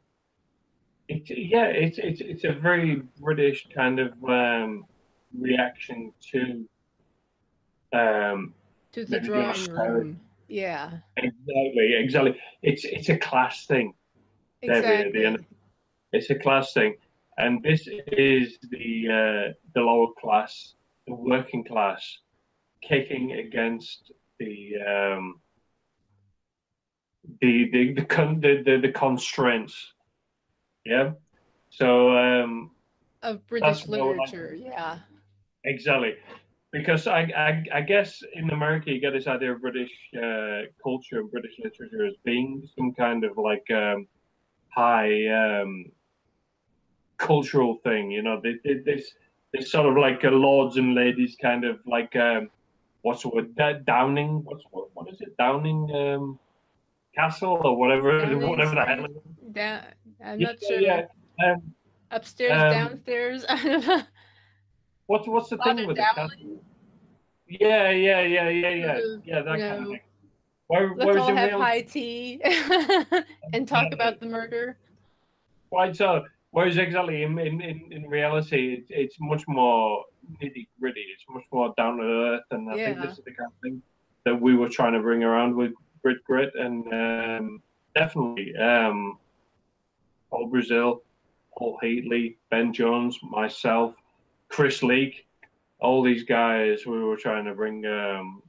It, 1.09 1.23
yeah, 1.31 1.67
it's 1.67 1.99
it's 1.99 2.21
it's 2.21 2.43
a 2.43 2.53
very 2.53 2.97
British 3.21 3.69
kind 3.73 4.00
of 4.00 4.12
um, 4.25 4.85
reaction 5.38 6.12
to 6.33 6.69
um, 7.93 8.53
To 8.93 9.05
the 9.05 9.21
drawing 9.21 9.71
room. 9.71 10.21
Yeah, 10.49 10.99
exactly 11.17 11.95
exactly. 11.95 12.41
It's 12.62 12.85
it's 12.85 13.09
a 13.09 13.19
class 13.19 13.67
thing. 13.67 13.95
Debbi, 14.62 15.07
at 15.07 15.12
the 15.12 15.25
exactly. 15.25 15.47
It's 16.12 16.31
a 16.31 16.35
class 16.37 16.73
thing, 16.73 16.97
and 17.37 17.62
this 17.62 17.88
is 17.88 18.59
the 18.71 19.09
uh, 19.09 19.53
the 19.75 19.81
lower 19.81 20.09
class, 20.21 20.75
the 21.07 21.15
working 21.15 21.65
class, 21.65 22.19
kicking 22.83 23.33
against 23.33 24.12
the 24.38 24.75
um, 24.87 25.41
the 27.41 27.69
the 27.73 27.93
the, 27.95 28.05
con- 28.05 28.41
the, 28.41 28.62
the, 28.65 28.79
the 28.81 28.93
constraints. 28.93 29.93
Yeah. 30.85 31.12
So 31.71 32.17
um, 32.17 32.71
Of 33.23 33.47
British 33.47 33.81
That's 33.81 33.87
what 33.88 34.00
I 34.00 34.05
like. 34.05 34.19
literature. 34.33 34.55
Yeah. 34.55 34.99
exactly, 35.65 36.15
because 36.73 37.06
I, 37.06 37.20
I 37.37 37.64
I 37.78 37.80
guess 37.80 38.23
in 38.35 38.50
America 38.50 38.90
you 38.90 39.00
get 39.00 39.12
this 39.12 39.26
idea 39.26 39.52
of 39.52 39.61
British 39.61 39.90
uh, 40.16 40.62
culture 40.82 41.20
and 41.20 41.30
British 41.30 41.54
literature 41.62 42.06
as 42.06 42.14
being 42.25 42.68
some 42.76 42.92
kind 42.92 43.25
of 43.25 43.37
like 43.38 43.64
um, 43.70 44.06
high 44.68 45.26
um, 45.28 45.87
cultural 47.18 47.76
thing. 47.82 48.11
You 48.11 48.23
know, 48.23 48.40
they, 48.42 48.54
they, 48.64 48.80
this 48.85 49.12
this 49.52 49.70
sort 49.70 49.87
of 49.87 49.96
like 49.96 50.25
a 50.25 50.28
lords 50.30 50.76
and 50.76 50.94
ladies 50.94 51.37
kind 51.40 51.64
of 51.64 51.78
like 51.87 52.14
um, 52.16 52.50
what's 53.02 53.23
the 53.23 53.28
word? 53.28 53.54
Downing. 53.87 54.44
What's 54.44 54.64
what, 54.70 54.88
what 54.94 55.08
is 55.12 55.20
it? 55.20 55.37
Downing 55.38 55.90
um, 55.94 56.38
Castle 57.14 57.61
or 57.64 57.76
whatever 57.78 58.18
Downing 58.18 58.49
whatever 58.49 58.75
the 58.75 58.85
hell. 58.85 59.06
Down, 59.52 59.82
I'm 60.25 60.40
Yeah, 60.40 60.46
not 60.49 60.56
sure. 60.66 60.80
yeah. 60.80 61.06
Um, 61.44 61.75
Upstairs, 62.11 62.52
Um, 62.62 62.70
downstairs. 62.70 63.44
what's 65.07 65.27
what's 65.29 65.49
the 65.49 65.57
Father 65.59 65.81
thing 65.81 65.89
with 65.89 65.97
Dowling? 65.97 66.31
castle? 66.31 66.63
Yeah, 67.49 67.91
yeah, 67.91 68.23
yeah, 68.23 68.49
yeah, 68.49 68.69
yeah, 68.69 68.93
Uh, 68.93 69.01
yeah. 69.25 69.43
That 69.43 69.59
kind 69.59 69.83
of 69.83 69.89
thing. 69.89 70.01
Where, 70.69 70.95
Let's 70.97 71.17
all 71.19 71.35
have 71.35 71.51
real, 71.51 71.61
high 71.61 71.83
tea 71.83 72.41
and 73.53 73.69
talk 73.69 73.93
about 73.93 74.19
the 74.19 74.27
murder. 74.27 74.77
quite 75.71 75.95
so. 75.95 76.25
Whereas 76.51 76.77
exactly 76.77 77.23
in 77.23 77.39
in, 77.39 77.61
in, 77.93 78.09
reality, 78.09 78.75
it's, 78.79 78.89
it's 78.91 79.17
much 79.21 79.47
more 79.47 80.05
nitty 80.43 80.67
gritty. 80.81 81.05
It's 81.15 81.25
much 81.29 81.45
more 81.53 81.73
down 81.77 81.99
to 81.99 82.03
earth, 82.03 82.45
and 82.51 82.69
I 82.71 82.77
think 82.77 83.01
this 83.01 83.19
is 83.19 83.25
the 83.25 83.33
kind 83.33 83.53
of 83.53 83.61
thing 83.63 83.83
that 84.25 84.41
we 84.41 84.57
were 84.57 84.69
trying 84.69 84.95
to 84.95 85.01
bring 85.01 85.23
around 85.23 85.55
with 85.55 85.73
Brit 86.03 86.25
Grit, 86.25 86.53
and 86.57 86.93
um, 86.93 87.63
definitely 87.95 88.57
um, 88.57 89.19
Paul 90.31 90.51
Brazill, 90.51 91.01
Paul 91.57 91.79
Heatley, 91.83 92.37
Ben 92.51 92.73
Jones, 92.73 93.19
myself, 93.23 93.95
Chris 94.49 94.83
Leek, 94.83 95.26
all 95.81 96.03
these 96.03 96.25
guys. 96.25 96.87
We 96.87 97.03
were 97.03 97.17
trying 97.17 97.45
to 97.45 97.55
bring 97.55 97.85
um, 97.87 98.43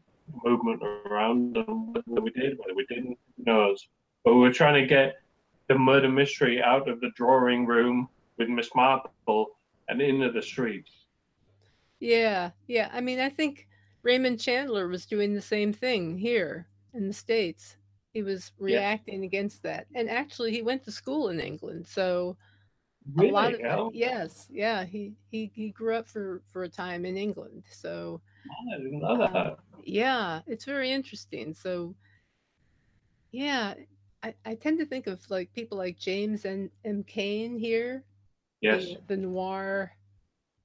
movement 0.44 0.82
around, 0.84 1.58
and 1.58 1.96
whether 2.06 2.22
we 2.22 2.32
did, 2.32 2.58
whether 2.58 2.76
we 2.76 2.86
didn't, 2.86 3.18
who 3.38 3.44
knows. 3.44 3.88
But 4.24 4.36
we 4.36 4.42
were 4.42 4.54
trying 4.54 4.82
to 4.82 4.88
get 4.88 5.16
the 5.68 5.78
murder 5.78 6.10
mystery 6.10 6.62
out 6.62 6.88
of 6.88 7.02
the 7.02 7.12
drawing 7.16 7.66
room 7.66 8.10
with 8.38 8.50
Miss 8.50 8.70
Marple 8.76 9.48
and 9.90 10.02
into 10.02 10.32
the 10.32 10.42
streets. 10.42 10.92
Yeah, 12.00 12.52
yeah. 12.68 12.90
I 12.94 13.02
mean, 13.02 13.20
I 13.20 13.30
think 13.30 13.68
Raymond 14.04 14.40
Chandler 14.40 14.88
was 14.88 15.06
doing 15.06 15.34
the 15.34 15.42
same 15.42 15.74
thing 15.74 16.18
here 16.18 16.68
in 16.94 17.08
the 17.08 17.14
States. 17.14 17.78
He 18.14 18.24
was 18.24 18.52
reacting 18.58 19.24
against 19.24 19.64
that. 19.64 19.88
And 19.96 20.10
actually, 20.10 20.52
he 20.52 20.62
went 20.62 20.84
to 20.86 20.92
school 20.92 21.30
in 21.30 21.40
England. 21.40 21.88
So 21.88 22.38
Really? 23.16 23.30
a 23.30 23.34
lot 23.34 23.54
of 23.54 23.62
Hell, 23.62 23.92
yes, 23.94 24.48
yeah. 24.52 24.84
He, 24.84 25.14
he 25.30 25.52
he 25.54 25.70
grew 25.70 25.96
up 25.96 26.08
for 26.08 26.42
for 26.52 26.64
a 26.64 26.70
time 26.70 27.06
in 27.06 27.18
England. 27.18 27.64
So 27.70 28.22
I 28.46 28.78
didn't 28.78 29.00
know 29.00 29.18
that. 29.18 29.36
um, 29.36 29.56
yeah, 29.84 30.42
it's 30.46 30.66
very 30.66 30.92
interesting. 30.92 31.54
So 31.54 31.96
yeah, 33.32 33.76
I, 34.24 34.34
I 34.46 34.56
tend 34.56 34.80
to 34.80 34.86
think 34.86 35.08
of 35.08 35.20
like 35.30 35.54
people 35.54 35.78
like 35.78 35.98
James 35.98 36.46
and 36.46 36.70
M. 36.86 37.04
Cain 37.04 37.58
here, 37.58 38.04
yes. 38.62 38.86
the, 38.86 39.16
the 39.16 39.18
noir, 39.18 39.92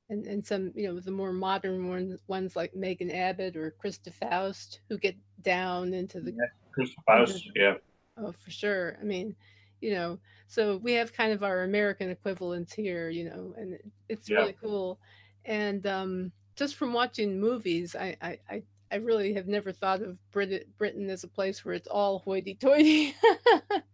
and 0.09 0.27
and 0.27 0.45
some 0.45 0.73
you 0.75 0.89
know 0.89 1.01
the 1.01 1.11
more 1.11 1.33
modern 1.33 1.89
ones 1.89 2.21
ones 2.27 2.57
like 2.57 2.75
Megan 2.75 3.11
Abbott 3.11 3.57
or 3.57 3.75
Christa 3.83 4.13
Faust 4.13 4.81
who 4.89 4.99
get 4.99 5.17
down 5.43 5.95
into 5.95 6.21
the 6.21 6.35
Chris 6.73 6.91
Faust, 7.07 7.49
yeah. 7.55 7.75
oh 8.17 8.33
for 8.33 8.51
sure. 8.51 8.97
I 9.01 9.05
mean, 9.05 9.35
you 9.83 9.93
know, 9.93 10.21
so 10.47 10.79
we 10.79 10.93
have 10.95 11.12
kind 11.12 11.33
of 11.33 11.43
our 11.43 11.62
American 11.65 12.11
equivalents 12.11 12.73
here, 12.73 13.11
you 13.11 13.25
know, 13.25 13.55
and 13.59 13.79
it's 14.09 14.31
Yeah. 14.31 14.39
really 14.39 14.55
cool. 14.55 15.01
And 15.45 15.87
um, 15.87 16.33
just 16.57 16.77
from 16.77 16.93
watching 16.95 17.41
movies, 17.41 17.97
I, 17.97 18.17
I 18.23 18.62
I 18.93 18.97
really 18.97 19.35
have 19.35 19.49
never 19.49 19.73
thought 19.73 20.03
of 20.03 20.19
Brit- 20.31 20.77
Britain 20.79 21.09
as 21.11 21.25
a 21.25 21.29
place 21.29 21.65
where 21.65 21.75
it's 21.75 21.89
all 21.89 22.21
hoity-toity. 22.21 23.17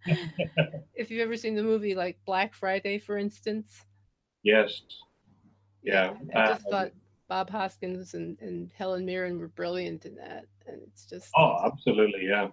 if 0.95 1.11
you've 1.11 1.21
ever 1.23 1.37
seen 1.37 1.54
the 1.54 1.62
movie 1.62 1.95
like 1.95 2.18
Black 2.25 2.54
Friday, 2.54 2.99
for 2.99 3.16
instance, 3.16 3.87
Yes. 4.42 4.83
Yeah, 5.83 6.18
I 6.35 6.40
just 6.40 6.68
uh, 6.71 6.71
thought 6.71 6.92
Bob 7.28 7.50
Hoskins 7.50 8.14
and, 8.14 8.40
and 8.40 8.73
Helen 8.73 9.04
Mirren 9.04 9.38
were 9.38 9.49
brilliant 9.49 10.04
in 10.07 10.16
that, 10.16 10.47
and 10.66 10.83
it's 10.83 11.07
just 11.07 11.33
Oh, 11.37 11.57
absolutely, 11.64 12.26
yeah. 12.26 12.49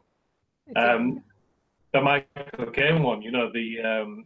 Um, 0.76 1.24
the 1.96 2.02
Michael 2.02 2.72
Caine 2.74 3.04
one, 3.04 3.22
you 3.22 3.32
know, 3.32 3.50
the 3.54 3.82
um, 3.82 4.26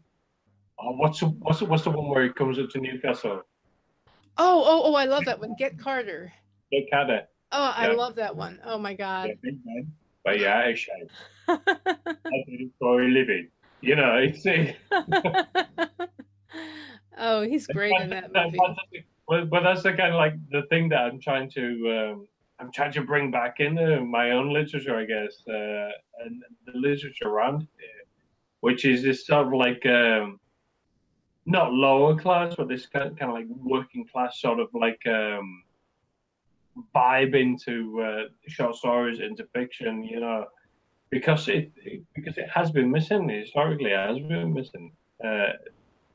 oh, 0.79 0.93
what's 0.93 1.19
the, 1.19 1.27
what's 1.27 1.61
what's 1.61 1.83
the 1.83 1.91
one 1.91 2.09
where 2.09 2.23
he 2.23 2.33
comes 2.33 2.57
up 2.57 2.67
to 2.71 2.79
Newcastle? 2.79 3.43
oh 4.37 4.63
oh 4.65 4.81
oh 4.85 4.95
I 4.95 5.05
love 5.05 5.25
that 5.25 5.39
one. 5.39 5.55
Get 5.59 5.77
Carter. 5.77 6.33
Get 6.71 6.85
of 6.91 7.09
Oh, 7.51 7.73
I 7.75 7.87
Yeah. 7.87 7.93
love 7.93 8.15
that 8.15 8.35
one. 8.35 8.59
Oh 8.65 8.79
my 8.79 8.95
god. 8.95 9.37
but 10.25 10.39
yeah, 10.39 10.63
I 10.65 10.73
shame. 10.73 11.09
I 11.47 11.57
did 12.47 12.61
it 12.61 12.71
for 12.79 13.03
a 13.03 13.07
living. 13.07 13.49
You 13.81 13.95
know, 13.95 14.17
it's 14.17 14.45
a, 14.47 14.75
oh, 17.17 17.41
he's 17.43 17.67
great 17.67 17.93
in 18.01 18.09
that 18.09 18.33
movie. 18.33 18.57
But, 19.27 19.51
but 19.51 19.61
that's 19.61 19.83
the 19.83 19.93
kind 19.93 20.11
of 20.11 20.15
like 20.15 20.33
the 20.49 20.63
thing 20.69 20.89
that 20.89 21.01
I'm 21.01 21.21
trying 21.21 21.51
to 21.51 22.13
um, 22.13 22.27
I'm 22.59 22.71
trying 22.71 22.91
to 22.93 23.01
bring 23.01 23.31
back 23.31 23.59
into 23.59 24.03
my 24.03 24.31
own 24.31 24.53
literature, 24.53 24.97
I 24.97 25.05
guess, 25.05 25.41
uh, 25.47 25.91
and 26.25 26.43
the 26.65 26.73
literature 26.73 27.29
around 27.29 27.67
which 28.61 28.85
is 28.85 29.03
this 29.03 29.25
sort 29.25 29.47
of 29.47 29.53
like 29.53 29.85
um, 29.85 30.39
not 31.45 31.71
lower 31.71 32.17
class, 32.17 32.55
but 32.55 32.67
this 32.67 32.85
kind 32.85 33.17
kind 33.17 33.31
of 33.31 33.37
like 33.37 33.47
working 33.49 34.05
class 34.05 34.39
sort 34.39 34.59
of 34.59 34.67
like 34.73 35.01
um, 35.07 35.63
vibe 36.95 37.35
into 37.35 38.01
uh, 38.01 38.23
short 38.47 38.75
stories, 38.75 39.19
into 39.19 39.45
fiction, 39.53 40.03
you 40.03 40.19
know, 40.19 40.45
because 41.09 41.47
it, 41.47 41.71
it 41.77 42.03
because 42.13 42.37
it 42.37 42.49
has 42.49 42.71
been 42.71 42.91
missing 42.91 43.29
historically, 43.29 43.91
it 43.91 44.07
has 44.07 44.19
been 44.19 44.53
missing, 44.53 44.91
uh, 45.23 45.53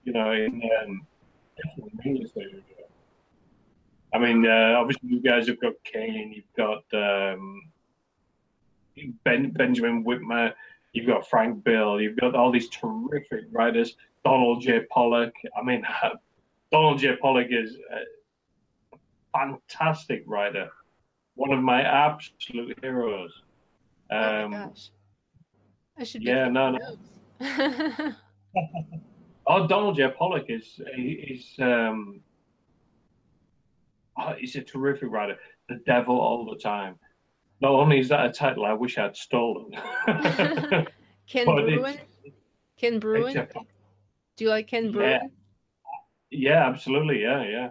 you 0.04 0.12
know, 0.12 0.32
in 0.32 0.62
um, 0.82 1.06
English 2.04 2.30
literature. 2.36 2.73
I 4.14 4.18
mean, 4.18 4.46
uh, 4.46 4.76
obviously, 4.78 5.08
you 5.08 5.20
guys 5.20 5.48
have 5.48 5.60
got 5.60 5.72
Cain, 5.82 6.32
you've 6.32 6.52
got 6.56 6.84
um, 6.94 7.62
ben, 9.24 9.50
Benjamin 9.50 10.04
Whitmer, 10.04 10.52
you've 10.92 11.06
got 11.08 11.28
Frank 11.28 11.64
Bill, 11.64 12.00
you've 12.00 12.16
got 12.16 12.36
all 12.36 12.52
these 12.52 12.68
terrific 12.68 13.46
writers, 13.50 13.96
Donald 14.24 14.62
J. 14.62 14.82
Pollock. 14.90 15.34
I 15.60 15.64
mean, 15.64 15.84
Donald 16.72 17.00
J. 17.00 17.16
Pollock 17.20 17.48
is 17.50 17.76
a 18.92 18.96
fantastic 19.36 20.22
writer, 20.26 20.68
one 21.34 21.52
of 21.52 21.60
my 21.60 21.82
absolute 21.82 22.78
heroes. 22.82 23.42
oh 24.12 24.44
Um, 24.44 24.50
gosh. 24.52 24.90
I 25.98 26.04
should 26.04 26.22
yeah, 26.22 26.48
no, 26.48 26.70
no. 26.70 26.96
Oh, 29.46 29.66
Donald 29.66 29.96
J. 29.96 30.08
Pollock 30.16 30.46
is 30.48 30.80
is 30.96 31.54
um, 31.58 32.20
oh, 34.18 34.34
he's 34.38 34.56
a 34.56 34.62
terrific 34.62 35.10
writer. 35.10 35.36
The 35.68 35.80
devil 35.86 36.18
all 36.20 36.44
the 36.44 36.60
time. 36.60 36.96
Not 37.60 37.72
only 37.72 37.98
is 37.98 38.08
that 38.08 38.26
a 38.26 38.32
title 38.32 38.64
I 38.64 38.72
wish 38.72 38.98
I'd 38.98 39.16
stolen. 39.16 39.70
Ken 41.26 41.46
But 41.46 41.64
Bruin. 41.64 41.98
Ken 42.76 42.98
Bruen. 42.98 43.36
a 43.36 43.46
Do 44.36 44.44
you 44.44 44.50
like 44.50 44.66
Ken 44.66 44.92
Bruen? 44.92 45.10
Yeah. 45.10 45.20
Yeah, 46.30 46.66
absolutely. 46.66 47.22
Yeah, 47.22 47.44
yeah. 47.44 47.68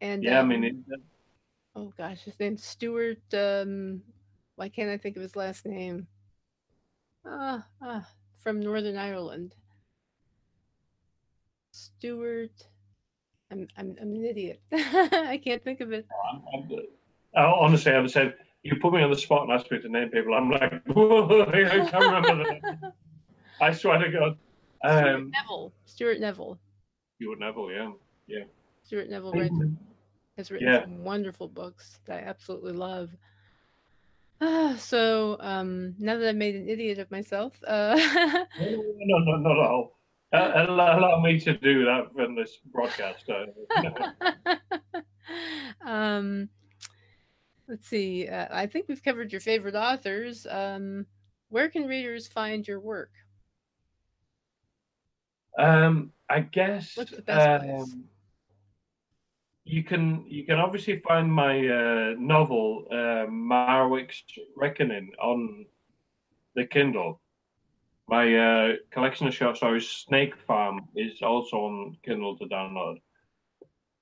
And 0.00 0.22
Yeah, 0.22 0.38
I 0.38 0.40
um, 0.40 0.48
mean, 0.48 0.64
it, 0.64 0.76
oh 1.74 1.92
gosh, 1.96 2.20
his 2.20 2.38
name's 2.38 2.62
Stuart. 2.62 3.22
Um, 3.32 4.02
why 4.56 4.68
can't 4.68 4.90
I 4.90 4.98
think 4.98 5.16
of 5.16 5.22
his 5.22 5.36
last 5.36 5.64
name? 5.64 6.06
Ah, 7.24 7.66
ah, 7.80 8.06
from 8.38 8.60
Northern 8.60 8.96
Ireland. 8.96 9.54
Stuart. 11.70 12.66
I'm 13.52 13.68
I'm 13.76 13.96
I'm 14.00 14.14
an 14.14 14.24
idiot. 14.24 14.60
I 14.72 15.40
can't 15.44 15.62
think 15.62 15.80
of 15.80 15.92
it. 15.92 16.06
I'm, 16.32 16.42
I'm, 16.54 16.70
I, 17.36 17.42
honestly, 17.44 17.92
I 17.92 18.00
would 18.00 18.10
say 18.10 18.32
you 18.62 18.76
put 18.80 18.92
me 18.94 19.02
on 19.02 19.10
the 19.10 19.16
spot 19.16 19.42
and 19.42 19.52
ask 19.52 19.70
me 19.70 19.80
to 19.80 19.88
name 19.88 20.08
people. 20.08 20.34
I'm 20.34 20.50
like, 20.50 20.62
I 20.72 21.88
can't 21.90 21.92
remember 21.94 22.44
that. 22.44 22.92
I 23.60 23.72
swear 23.72 23.98
to 23.98 24.10
God. 24.10 24.36
Stuart 24.84 25.14
Um, 25.14 25.30
Neville. 25.30 25.72
Stuart 25.84 26.20
Neville. 26.20 26.58
Stuart 27.16 27.38
Neville, 27.38 27.70
yeah. 27.70 27.90
Yeah. 28.26 28.44
Stuart 28.84 29.08
Neville 29.10 29.32
writes, 29.32 29.54
has 30.36 30.50
written 30.50 30.68
Yeah. 30.68 30.82
some 30.82 31.04
wonderful 31.04 31.48
books 31.48 32.00
that 32.06 32.24
I 32.24 32.26
absolutely 32.26 32.72
love. 32.72 33.10
Ah, 34.40 34.74
so 34.78 35.36
um, 35.40 35.94
now 35.98 36.16
that 36.18 36.28
I've 36.28 36.36
made 36.36 36.56
an 36.56 36.68
idiot 36.68 36.98
of 36.98 37.10
myself, 37.10 37.52
uh, 37.66 37.94
No, 38.60 39.18
no, 39.18 39.36
not 39.36 39.52
at 39.52 39.70
all. 39.70 39.98
Uh, 40.32 40.66
allow, 40.68 40.98
allow 40.98 41.20
me 41.20 41.38
to 41.38 41.56
do 41.58 41.84
that 41.84 42.06
in 42.24 42.34
this 42.34 42.58
broadcast. 42.72 43.28
Um, 45.84 46.48
let's 47.68 47.88
see. 47.88 48.28
Uh, 48.28 48.48
I 48.50 48.66
think 48.66 48.86
we've 48.88 49.02
covered 49.02 49.32
your 49.32 49.40
favorite 49.40 49.74
authors. 49.74 50.46
Um, 50.48 51.06
where 51.48 51.68
can 51.68 51.86
readers 51.86 52.26
find 52.26 52.66
your 52.66 52.80
work? 52.80 53.10
um, 55.58 56.12
I 56.28 56.40
guess 56.40 56.96
What's 56.96 57.12
the 57.12 57.22
best 57.22 57.64
place? 57.64 57.82
um, 57.82 58.04
you 59.64 59.82
can 59.84 60.24
you 60.26 60.44
can 60.44 60.58
obviously 60.58 61.00
find 61.00 61.32
my 61.32 61.58
uh, 61.58 62.14
novel 62.18 62.86
uh, 62.90 63.26
Marwick's 63.30 64.22
Reckoning 64.56 65.12
on 65.22 65.66
the 66.54 66.66
Kindle. 66.66 67.21
My 68.08 68.36
uh, 68.36 68.72
collection 68.90 69.26
of 69.26 69.34
short 69.34 69.56
stories 69.56 69.88
Snake 69.88 70.34
Farm 70.46 70.80
is 70.94 71.22
also 71.22 71.56
on 71.56 71.96
Kindle 72.04 72.36
to 72.38 72.44
download. 72.46 72.96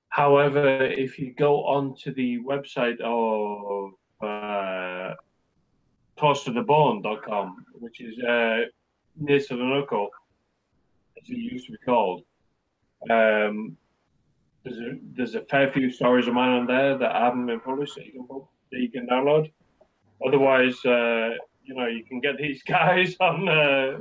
However, 0.09 0.85
if 0.85 1.17
you 1.17 1.33
go 1.33 1.63
onto 1.63 2.13
the 2.13 2.39
website 2.39 2.99
of 2.99 3.93
uh, 4.21 5.13
which 7.79 8.01
is 8.01 8.19
uh, 8.19 8.61
near 9.17 9.39
Sudoku, 9.39 10.07
as 11.21 11.29
it 11.29 11.37
used 11.37 11.67
to 11.67 11.71
be 11.71 11.77
called, 11.85 12.23
um, 13.09 13.77
there's 14.63 14.77
a, 14.77 14.91
there's 15.15 15.35
a 15.35 15.41
fair 15.41 15.71
few 15.71 15.91
stories 15.91 16.27
of 16.27 16.33
mine 16.33 16.49
on 16.49 16.67
there 16.67 16.97
that 16.97 17.15
haven't 17.15 17.45
been 17.45 17.61
published 17.61 17.95
that 17.95 18.05
you 18.05 18.11
can 18.11 18.41
that 18.71 18.79
you 18.79 18.91
can 18.91 19.07
download. 19.07 19.51
Otherwise, 20.25 20.83
uh, 20.85 21.31
you 21.71 21.77
know, 21.77 21.87
you 21.87 22.03
can 22.03 22.19
get 22.19 22.37
these 22.37 22.61
guys 22.67 23.15
on 23.19 23.47
uh, 23.47 23.97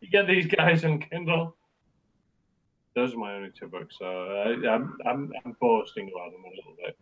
you 0.00 0.10
get 0.10 0.26
these 0.26 0.46
guys 0.46 0.84
on 0.84 0.98
Kindle. 0.98 1.56
Those 2.96 3.14
are 3.14 3.18
my 3.18 3.34
only 3.34 3.50
two 3.58 3.68
books, 3.68 3.96
so 3.98 4.06
I, 4.06 4.68
I'm, 4.68 4.98
I'm 5.06 5.32
I'm 5.44 5.56
boasting 5.60 6.10
about 6.12 6.32
them 6.32 6.42
a 6.44 6.54
little 6.56 6.76
bit. 6.84 6.98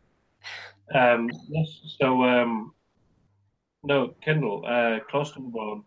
Um, 0.95 1.31
yes, 1.49 1.81
so 1.99 2.23
um, 2.23 2.75
no 3.83 4.15
Kindle, 4.23 4.65
uh, 4.67 5.01
close 5.11 5.33
to 5.33 5.41
the 5.41 5.49
bone, 5.49 5.83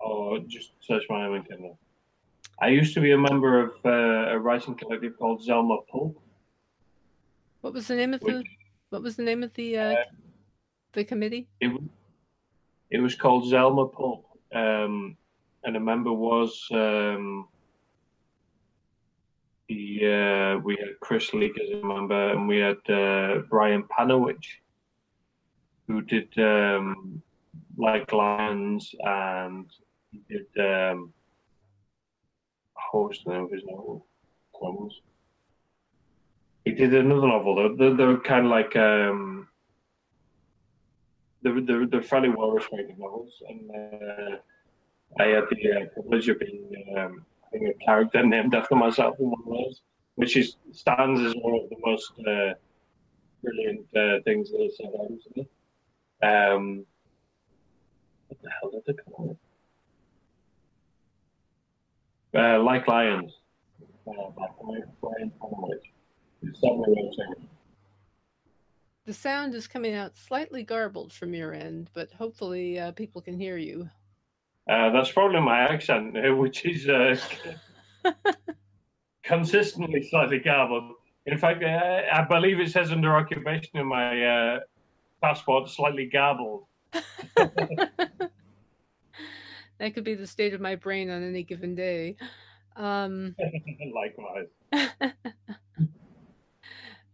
or 0.00 0.38
just 0.46 0.70
search 0.80 1.02
my 1.10 1.26
name 1.26 1.34
in 1.34 1.42
Kindle. 1.42 1.78
I 2.60 2.68
used 2.68 2.94
to 2.94 3.00
be 3.00 3.10
a 3.10 3.18
member 3.18 3.60
of 3.60 3.72
uh, 3.84 4.34
a 4.34 4.38
writing 4.38 4.76
collective 4.76 5.18
called 5.18 5.44
Zelmer 5.46 5.86
Pulp. 5.88 6.22
What 7.62 7.72
was 7.74 7.88
the 7.88 7.96
name 7.96 8.14
of 8.14 8.20
the 8.20 8.44
What 8.90 9.02
was 9.02 9.16
the 9.16 9.24
name 9.24 9.42
of 9.42 9.52
the 9.54 9.76
uh, 9.76 9.96
the 10.92 11.04
committee? 11.04 11.48
It, 11.60 11.72
it 12.92 13.00
was 13.00 13.14
called 13.14 13.50
Zelmer 13.50 13.90
Pulp, 13.90 14.26
um, 14.54 15.16
and 15.64 15.76
a 15.76 15.80
member 15.80 16.12
was 16.12 16.68
um, 16.72 17.48
the 19.66 20.56
uh, 20.56 20.58
we 20.58 20.76
had 20.76 21.00
Chris 21.00 21.32
Leek 21.32 21.58
as 21.58 21.70
a 21.70 21.86
member, 21.86 22.28
and 22.32 22.46
we 22.46 22.58
had 22.58 22.76
uh, 22.90 23.38
Brian 23.48 23.84
Panowich, 23.84 24.46
who 25.88 26.02
did 26.02 26.28
um, 26.38 27.22
like 27.78 28.12
Lions, 28.12 28.94
and 29.00 29.66
he 30.10 30.20
did 30.28 30.46
um, 30.60 31.14
the 32.92 33.14
name 33.26 33.44
of 33.44 33.50
his 33.50 33.62
novel? 33.64 34.06
Clones. 34.54 35.00
He 36.66 36.72
did 36.72 36.94
another 36.94 37.26
novel. 37.26 37.56
They're, 37.56 37.76
they're, 37.76 37.96
they're 37.96 38.16
kind 38.18 38.44
of 38.44 38.50
like 38.50 38.76
um, 38.76 39.48
they're, 41.42 41.60
they're, 41.60 41.86
they're 41.86 42.02
fairly 42.02 42.28
well 42.28 42.50
respected 42.50 42.98
novels, 42.98 43.42
and 43.48 43.70
uh, 43.70 44.36
I 45.20 45.26
had 45.26 45.44
the 45.50 45.72
uh, 45.72 45.86
privilege 45.92 46.28
of 46.28 46.38
being 46.38 46.84
um, 46.96 47.24
having 47.52 47.68
a 47.68 47.84
character 47.84 48.24
named 48.24 48.54
after 48.54 48.74
myself 48.74 49.16
in 49.18 49.30
one 49.30 49.40
of 49.46 49.52
those, 49.52 49.82
which 50.14 50.36
is 50.36 50.56
stands 50.72 51.20
as 51.20 51.34
one 51.34 51.60
of 51.60 51.68
the 51.70 51.76
most 51.84 52.12
uh, 52.20 52.54
brilliant 53.42 53.86
uh, 53.96 54.22
things 54.24 54.50
that 54.50 54.60
has 54.60 54.76
said 54.76 54.86
out 54.86 55.08
to 55.08 55.30
me. 55.36 55.48
Um, 56.22 56.86
what 58.28 58.40
the 58.42 58.50
hell 58.50 58.70
did 58.70 58.82
they 58.86 59.02
call 59.02 59.30
it? 59.30 59.36
Uh, 62.38 62.62
like 62.62 62.88
Lions, 62.88 63.32
uh, 64.06 64.30
by 64.30 64.46
Brian 64.62 64.84
Brian 65.02 65.32
It's 66.42 66.60
something 66.60 66.94
I'm 66.98 67.12
saying. 67.12 67.48
The 69.04 69.12
sound 69.12 69.54
is 69.54 69.66
coming 69.66 69.94
out 69.94 70.16
slightly 70.16 70.62
garbled 70.62 71.12
from 71.12 71.34
your 71.34 71.52
end, 71.52 71.90
but 71.92 72.12
hopefully 72.12 72.78
uh, 72.78 72.92
people 72.92 73.20
can 73.20 73.36
hear 73.36 73.56
you. 73.56 73.90
Uh, 74.70 74.90
that's 74.90 75.10
probably 75.10 75.40
my 75.40 75.58
accent, 75.58 76.14
which 76.38 76.64
is 76.64 76.88
uh, 76.88 77.16
consistently 79.24 80.06
slightly 80.08 80.38
garbled. 80.38 80.92
In 81.26 81.36
fact, 81.36 81.64
uh, 81.64 82.02
I 82.12 82.24
believe 82.28 82.60
it 82.60 82.70
says 82.70 82.92
under 82.92 83.16
occupation 83.16 83.76
in 83.76 83.86
my 83.86 84.24
uh, 84.24 84.60
passport, 85.20 85.68
slightly 85.68 86.06
garbled. 86.06 86.66
that 86.92 88.30
could 89.94 90.04
be 90.04 90.14
the 90.14 90.26
state 90.28 90.54
of 90.54 90.60
my 90.60 90.76
brain 90.76 91.10
on 91.10 91.24
any 91.24 91.42
given 91.42 91.74
day. 91.74 92.16
Um, 92.76 93.34
Likewise. 93.92 94.46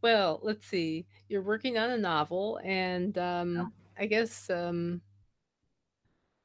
well, 0.02 0.40
let's 0.42 0.66
see. 0.66 1.06
You're 1.28 1.42
working 1.42 1.78
on 1.78 1.90
a 1.90 1.98
novel, 1.98 2.60
and 2.64 3.16
um, 3.18 3.56
Yeah. 3.56 3.66
I 3.98 4.06
guess 4.06 4.48
um, 4.50 5.02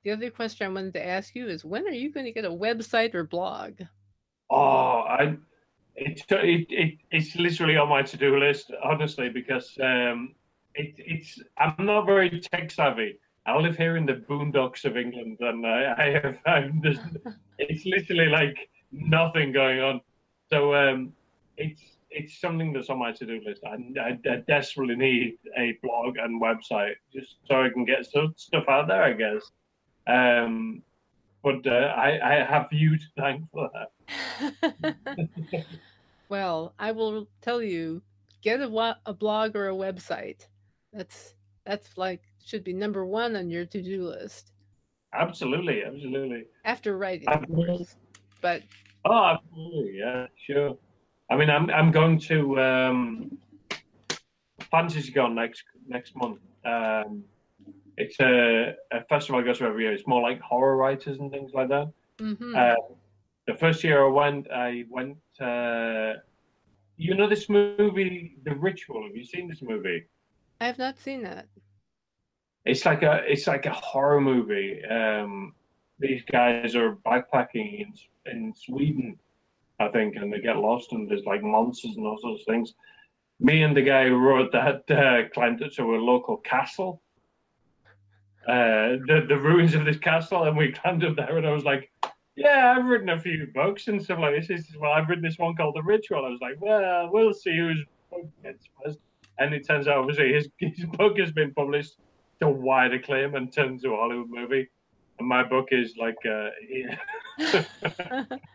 the 0.03 0.11
other 0.11 0.29
question 0.29 0.65
I 0.67 0.69
wanted 0.69 0.93
to 0.93 1.05
ask 1.05 1.35
you 1.35 1.47
is 1.47 1.65
when 1.65 1.87
are 1.87 1.91
you 1.91 2.11
going 2.11 2.25
to 2.25 2.31
get 2.31 2.45
a 2.45 2.49
website 2.49 3.13
or 3.15 3.23
blog? 3.23 3.81
Oh, 4.49 5.01
I, 5.07 5.37
it's 5.95 6.23
it, 6.29 6.67
it, 6.69 6.99
it's 7.11 7.35
literally 7.35 7.77
on 7.77 7.89
my 7.89 8.01
to-do 8.03 8.37
list, 8.39 8.71
honestly, 8.83 9.29
because 9.29 9.77
um, 9.81 10.35
it, 10.75 10.95
it's 10.97 11.41
I'm 11.57 11.85
not 11.85 12.05
very 12.05 12.39
tech 12.41 12.71
savvy. 12.71 13.19
I 13.45 13.57
live 13.57 13.77
here 13.77 13.97
in 13.97 14.05
the 14.05 14.13
boondocks 14.13 14.85
of 14.85 14.97
England, 14.97 15.37
and 15.41 15.65
I, 15.65 15.95
I 15.97 16.03
have 16.11 16.37
I'm 16.45 16.81
just, 16.83 17.01
it's 17.59 17.85
literally 17.85 18.29
like 18.29 18.57
nothing 18.91 19.51
going 19.51 19.79
on. 19.81 20.01
So 20.51 20.75
um, 20.75 21.13
it's 21.57 21.81
it's 22.13 22.39
something 22.39 22.73
that's 22.73 22.89
on 22.89 22.99
my 22.99 23.11
to-do 23.11 23.41
list. 23.45 23.61
I, 23.65 23.77
I, 23.99 24.19
I 24.29 24.35
desperately 24.47 24.95
need 24.95 25.37
a 25.57 25.77
blog 25.81 26.17
and 26.17 26.41
website 26.41 26.95
just 27.13 27.35
so 27.45 27.61
I 27.61 27.69
can 27.69 27.85
get 27.85 28.05
some 28.05 28.33
stuff 28.37 28.65
out 28.69 28.87
there, 28.87 29.03
I 29.03 29.13
guess. 29.13 29.51
Um, 30.07 30.83
but 31.43 31.65
uh, 31.67 31.93
I, 31.95 32.41
I 32.41 32.45
have 32.45 32.67
you 32.71 32.97
to 32.97 33.05
thank 33.17 33.43
for 33.51 33.69
that. 33.73 34.95
well, 36.29 36.73
I 36.79 36.91
will 36.91 37.27
tell 37.41 37.61
you, 37.61 38.01
get 38.41 38.61
a, 38.61 38.97
a 39.05 39.13
blog 39.13 39.55
or 39.55 39.69
a 39.69 39.73
website. 39.73 40.47
That's 40.91 41.33
that's 41.65 41.97
like 41.97 42.21
should 42.43 42.63
be 42.63 42.73
number 42.73 43.05
one 43.05 43.37
on 43.37 43.49
your 43.49 43.65
to-do 43.65 44.05
list 44.05 44.53
Absolutely, 45.13 45.83
absolutely. 45.83 46.45
after 46.65 46.97
writing, 46.97 47.29
of 47.29 47.47
course. 47.47 47.95
But 48.41 48.63
Oh, 49.05 49.35
absolutely, 49.35 49.99
yeah, 49.99 50.25
sure. 50.47 50.77
I 51.33 51.35
mean, 51.35 51.49
I'm 51.49 51.67
I'm 51.71 51.89
going 51.89 52.19
to 52.29 52.61
um, 52.61 53.37
FantasyCon 54.71 55.33
next 55.33 55.63
next 55.87 56.15
month. 56.15 56.39
Um, 56.63 57.23
it's 57.97 58.19
a, 58.19 58.75
a 58.91 59.03
festival 59.05 59.41
I 59.41 59.43
go 59.43 59.51
to 59.51 59.65
every 59.65 59.85
year. 59.85 59.93
It's 59.93 60.05
more 60.05 60.21
like 60.21 60.39
horror 60.41 60.77
writers 60.77 61.17
and 61.17 61.31
things 61.31 61.51
like 61.55 61.69
that. 61.69 61.91
mhm. 62.19 62.55
Uh, 62.55 62.75
the 63.47 63.55
first 63.55 63.83
year 63.83 64.05
I 64.05 64.09
went, 64.09 64.51
I 64.51 64.85
went. 64.91 65.17
Uh, 65.41 66.19
you 66.97 67.15
know 67.15 67.27
this 67.27 67.49
movie, 67.49 68.37
The 68.45 68.53
Ritual. 68.53 69.01
Have 69.07 69.15
you 69.15 69.25
seen 69.25 69.49
this 69.49 69.63
movie? 69.63 70.05
I 70.61 70.67
have 70.67 70.77
not 70.77 70.99
seen 70.99 71.23
that. 71.23 71.47
It's 72.63 72.85
like 72.85 73.01
a 73.01 73.23
it's 73.25 73.47
like 73.47 73.65
a 73.65 73.73
horror 73.73 74.21
movie. 74.21 74.85
Um, 74.85 75.55
these 75.97 76.21
guys 76.31 76.75
are 76.75 76.97
backpacking 76.97 77.81
in 77.81 77.93
in 78.31 78.53
Sweden, 78.53 79.17
I 79.79 79.87
think, 79.89 80.15
and 80.15 80.31
they 80.31 80.39
get 80.39 80.57
lost 80.57 80.91
and 80.91 81.09
there's 81.09 81.25
like 81.25 81.43
monsters 81.43 81.95
and 81.95 82.05
all 82.05 82.17
sorts 82.19 82.41
of 82.41 82.45
things. 82.45 82.73
Me 83.39 83.63
and 83.63 83.75
the 83.75 83.81
guy 83.81 84.07
who 84.07 84.17
wrote 84.17 84.51
that 84.51 84.89
uh, 84.91 85.29
climbed 85.33 85.61
up 85.63 85.71
to 85.73 85.95
a 85.95 85.97
local 85.97 86.37
castle, 86.37 87.01
uh, 88.47 88.99
the 89.07 89.25
the 89.27 89.37
ruins 89.37 89.73
of 89.73 89.85
this 89.85 89.97
castle, 89.97 90.43
and 90.43 90.55
we 90.55 90.71
climbed 90.81 91.03
up 91.03 91.15
there, 91.15 91.37
and 91.37 91.47
I 91.47 91.51
was 91.51 91.63
like, 91.63 91.91
"Yeah, 92.35 92.75
I've 92.77 92.85
written 92.85 93.09
a 93.09 93.19
few 93.19 93.47
books 93.53 93.87
and 93.87 94.01
stuff 94.01 94.19
like 94.19 94.35
this." 94.35 94.47
Says, 94.47 94.77
"Well, 94.79 94.91
I've 94.91 95.09
written 95.09 95.23
this 95.23 95.39
one 95.39 95.55
called 95.55 95.75
The 95.75 95.83
Ritual." 95.83 96.25
I 96.25 96.29
was 96.29 96.41
like, 96.41 96.61
"Well, 96.61 97.09
we'll 97.11 97.33
see 97.33 97.57
whose 97.57 97.83
book 98.13 98.29
gets 98.43 98.65
first. 98.83 98.99
And 99.39 99.53
it 99.53 99.67
turns 99.67 99.87
out, 99.87 99.97
obviously, 99.97 100.33
his 100.33 100.49
his 100.57 100.85
book 100.85 101.17
has 101.19 101.31
been 101.31 101.53
published 101.53 101.97
to 102.39 102.49
wide 102.49 102.93
acclaim 102.93 103.35
and 103.35 103.51
turned 103.51 103.71
into 103.83 103.93
a 103.93 103.97
Hollywood 103.97 104.29
movie. 104.29 104.69
And 105.19 105.27
my 105.27 105.43
book 105.43 105.69
is 105.71 105.95
like, 105.97 106.17
uh. 106.25 106.49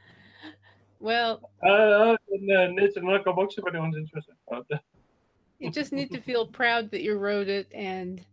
well, 1.01 1.51
uh, 1.63 2.17
it's 2.29 2.97
an 2.97 3.05
local 3.05 3.33
books 3.33 3.57
if 3.59 3.67
anyone's 3.67 3.97
interested. 3.97 4.35
you 5.59 5.71
just 5.71 5.93
need 5.93 6.11
to 6.13 6.21
feel 6.21 6.47
proud 6.47 6.91
that 6.91 7.03
you 7.03 7.17
wrote 7.17 7.49
it 7.49 7.71
and 7.73 8.25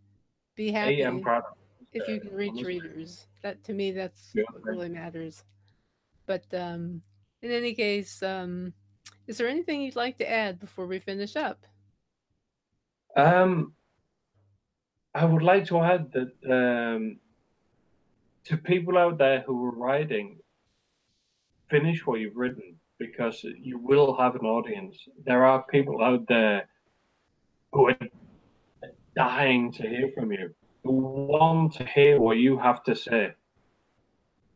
be 0.56 0.70
happy. 0.70 1.04
I 1.04 1.08
am 1.08 1.20
proud 1.20 1.44
if 1.92 2.08
you 2.08 2.20
can 2.20 2.34
reach 2.34 2.64
readers. 2.64 3.26
That 3.42 3.62
to 3.64 3.72
me, 3.72 3.92
that's 3.92 4.30
yeah, 4.34 4.44
what 4.52 4.64
really 4.64 4.88
matters. 4.88 5.44
But 6.26 6.44
um, 6.52 7.02
in 7.42 7.50
any 7.50 7.74
case, 7.74 8.22
um, 8.22 8.72
is 9.26 9.38
there 9.38 9.48
anything 9.48 9.82
you'd 9.82 9.96
like 9.96 10.18
to 10.18 10.30
add 10.30 10.58
before 10.58 10.86
we 10.86 10.98
finish 10.98 11.36
up? 11.36 11.64
Um, 13.16 13.72
I 15.14 15.24
would 15.24 15.42
like 15.42 15.66
to 15.66 15.80
add 15.80 16.12
that 16.12 16.32
um, 16.50 17.18
to 18.44 18.56
people 18.56 18.98
out 18.98 19.18
there 19.18 19.40
who 19.40 19.64
are 19.64 19.70
writing, 19.70 20.38
finish 21.68 22.06
what 22.06 22.20
you've 22.20 22.36
written 22.36 22.76
because 22.98 23.44
you 23.44 23.78
will 23.78 24.16
have 24.16 24.34
an 24.34 24.46
audience. 24.46 24.96
There 25.24 25.44
are 25.44 25.62
people 25.64 26.02
out 26.02 26.26
there 26.28 26.68
who 27.72 27.90
are 27.90 27.98
dying 29.14 29.72
to 29.72 29.82
hear 29.82 30.10
from 30.14 30.32
you, 30.32 30.54
who 30.84 30.92
want 30.92 31.74
to 31.74 31.84
hear 31.84 32.20
what 32.20 32.38
you 32.38 32.58
have 32.58 32.82
to 32.84 32.94
say. 32.94 33.32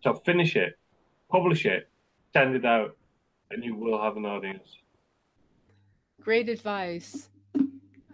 So 0.02 0.14
finish 0.14 0.56
it, 0.56 0.78
publish 1.30 1.66
it, 1.66 1.88
send 2.32 2.56
it 2.56 2.64
out, 2.64 2.96
and 3.50 3.64
you 3.64 3.74
will 3.74 4.00
have 4.00 4.16
an 4.16 4.24
audience. 4.24 4.68
Great 6.20 6.48
advice. 6.48 7.28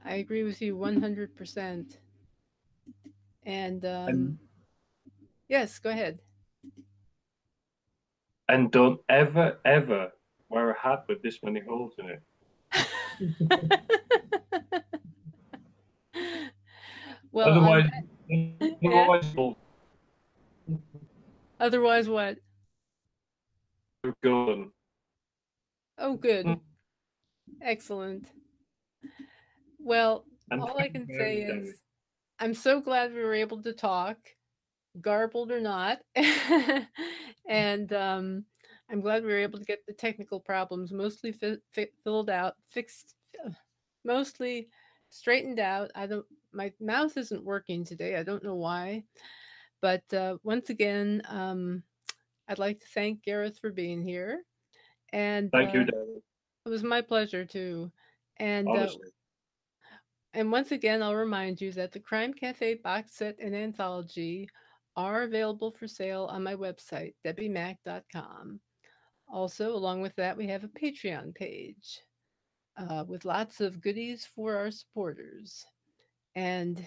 I 0.05 0.15
agree 0.17 0.45
with 0.45 0.63
you 0.63 0.77
100%. 0.77 1.97
And, 3.45 3.85
um, 3.85 4.09
and 4.09 4.39
yes, 5.49 5.79
go 5.79 5.91
ahead. 5.91 6.21
And 8.49 8.71
don't 8.71 9.01
ever, 9.09 9.59
ever 9.65 10.13
wear 10.49 10.71
a 10.71 10.79
hat 10.79 11.05
with 11.09 11.23
this 11.23 11.43
many 11.43 11.61
holes 11.61 11.95
in 11.99 12.11
it. 12.11 12.23
well, 17.33 17.49
otherwise, 17.49 17.91
otherwise, 18.85 19.35
yeah. 19.37 20.75
otherwise, 21.59 22.09
what? 22.09 22.39
Golden. 24.23 24.71
Oh, 25.99 26.15
good. 26.17 26.47
Mm. 26.47 26.61
Excellent. 27.63 28.29
Well, 29.79 30.25
and 30.51 30.61
all 30.61 30.79
I 30.79 30.89
can 30.89 31.07
say 31.07 31.43
is 31.43 31.81
I'm 32.39 32.55
so 32.55 32.81
glad 32.81 33.15
we 33.15 33.23
were 33.23 33.35
able 33.35 33.63
to 33.63 33.73
talk, 33.73 34.19
garbled 35.01 35.51
or 35.51 35.61
not. 35.61 35.99
and 37.49 37.93
um, 37.93 38.45
I'm 38.91 39.01
glad 39.01 39.25
we 39.25 39.33
were 39.33 39.39
able 39.39 39.59
to 39.59 39.65
get 39.65 39.85
the 39.87 39.93
technical 39.93 40.41
problems 40.41 40.93
mostly 40.93 41.33
fi- 41.33 41.59
fi- 41.73 41.91
filled 42.05 42.31
out, 42.31 42.55
fixed, 42.71 43.15
mostly 44.05 44.69
straightened 45.11 45.59
out. 45.59 45.91
I 45.95 46.07
don't, 46.07 46.27
my 46.53 46.73
mouth 46.81 47.17
isn't 47.17 47.45
working 47.45 47.85
today. 47.85 48.17
I 48.17 48.23
don't 48.23 48.45
know 48.45 48.55
why. 48.55 49.05
But 49.83 50.03
uh, 50.13 50.39
once 50.43 50.71
again, 50.71 51.23
um, 51.29 51.83
I'd 52.49 52.59
like 52.59 52.81
to 52.81 52.87
thank 52.95 53.23
Gareth 53.23 53.59
for 53.59 53.71
being 53.71 54.03
here. 54.03 54.43
And 55.13 55.51
thank 55.51 55.71
uh, 55.71 55.79
you, 55.79 55.85
David. 55.85 56.23
It 56.65 56.69
was 56.69 56.83
my 56.83 57.01
pleasure 57.01 57.45
too. 57.45 57.91
And 58.39 58.69
uh, 58.69 58.89
and 60.35 60.53
once 60.53 60.73
again, 60.73 61.03
I'll 61.03 61.15
remind 61.15 61.61
you 61.61 61.73
that 61.73 61.93
the 61.93 62.01
Crime 62.01 62.35
Cafe 62.35 62.75
box 62.75 63.15
set 63.15 63.39
and 63.41 63.55
anthology 63.55 64.49
are 64.97 65.23
available 65.23 65.71
for 65.71 65.87
sale 65.87 66.25
on 66.31 66.43
my 66.43 66.55
website, 66.55 67.15
debbimack.com. 67.25 68.61
Also, 69.29 69.75
along 69.75 70.01
with 70.01 70.15
that, 70.17 70.37
we 70.37 70.47
have 70.47 70.65
a 70.65 70.69
Patreon 70.69 71.35
page 71.35 72.01
uh, 72.79 73.05
with 73.07 73.25
lots 73.25 73.61
of 73.61 73.81
goodies 73.81 74.27
for 74.35 74.57
our 74.57 74.71
supporters. 74.71 75.65
And 76.35 76.85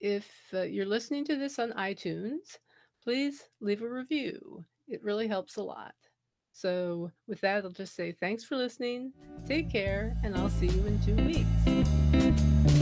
if 0.00 0.30
uh, 0.52 0.62
you're 0.62 0.86
listening 0.86 1.24
to 1.26 1.36
this 1.36 1.58
on 1.58 1.72
iTunes, 1.72 2.58
please 3.02 3.42
leave 3.60 3.82
a 3.82 3.88
review. 3.88 4.64
It 4.88 5.02
really 5.02 5.26
helps 5.26 5.56
a 5.56 5.62
lot. 5.62 5.94
So, 6.52 7.10
with 7.26 7.40
that, 7.40 7.64
I'll 7.64 7.70
just 7.70 7.96
say 7.96 8.12
thanks 8.12 8.44
for 8.44 8.56
listening, 8.56 9.12
take 9.44 9.72
care, 9.72 10.16
and 10.22 10.36
I'll 10.36 10.50
see 10.50 10.68
you 10.68 10.86
in 10.86 11.00
two 11.02 11.16
weeks. 11.16 12.73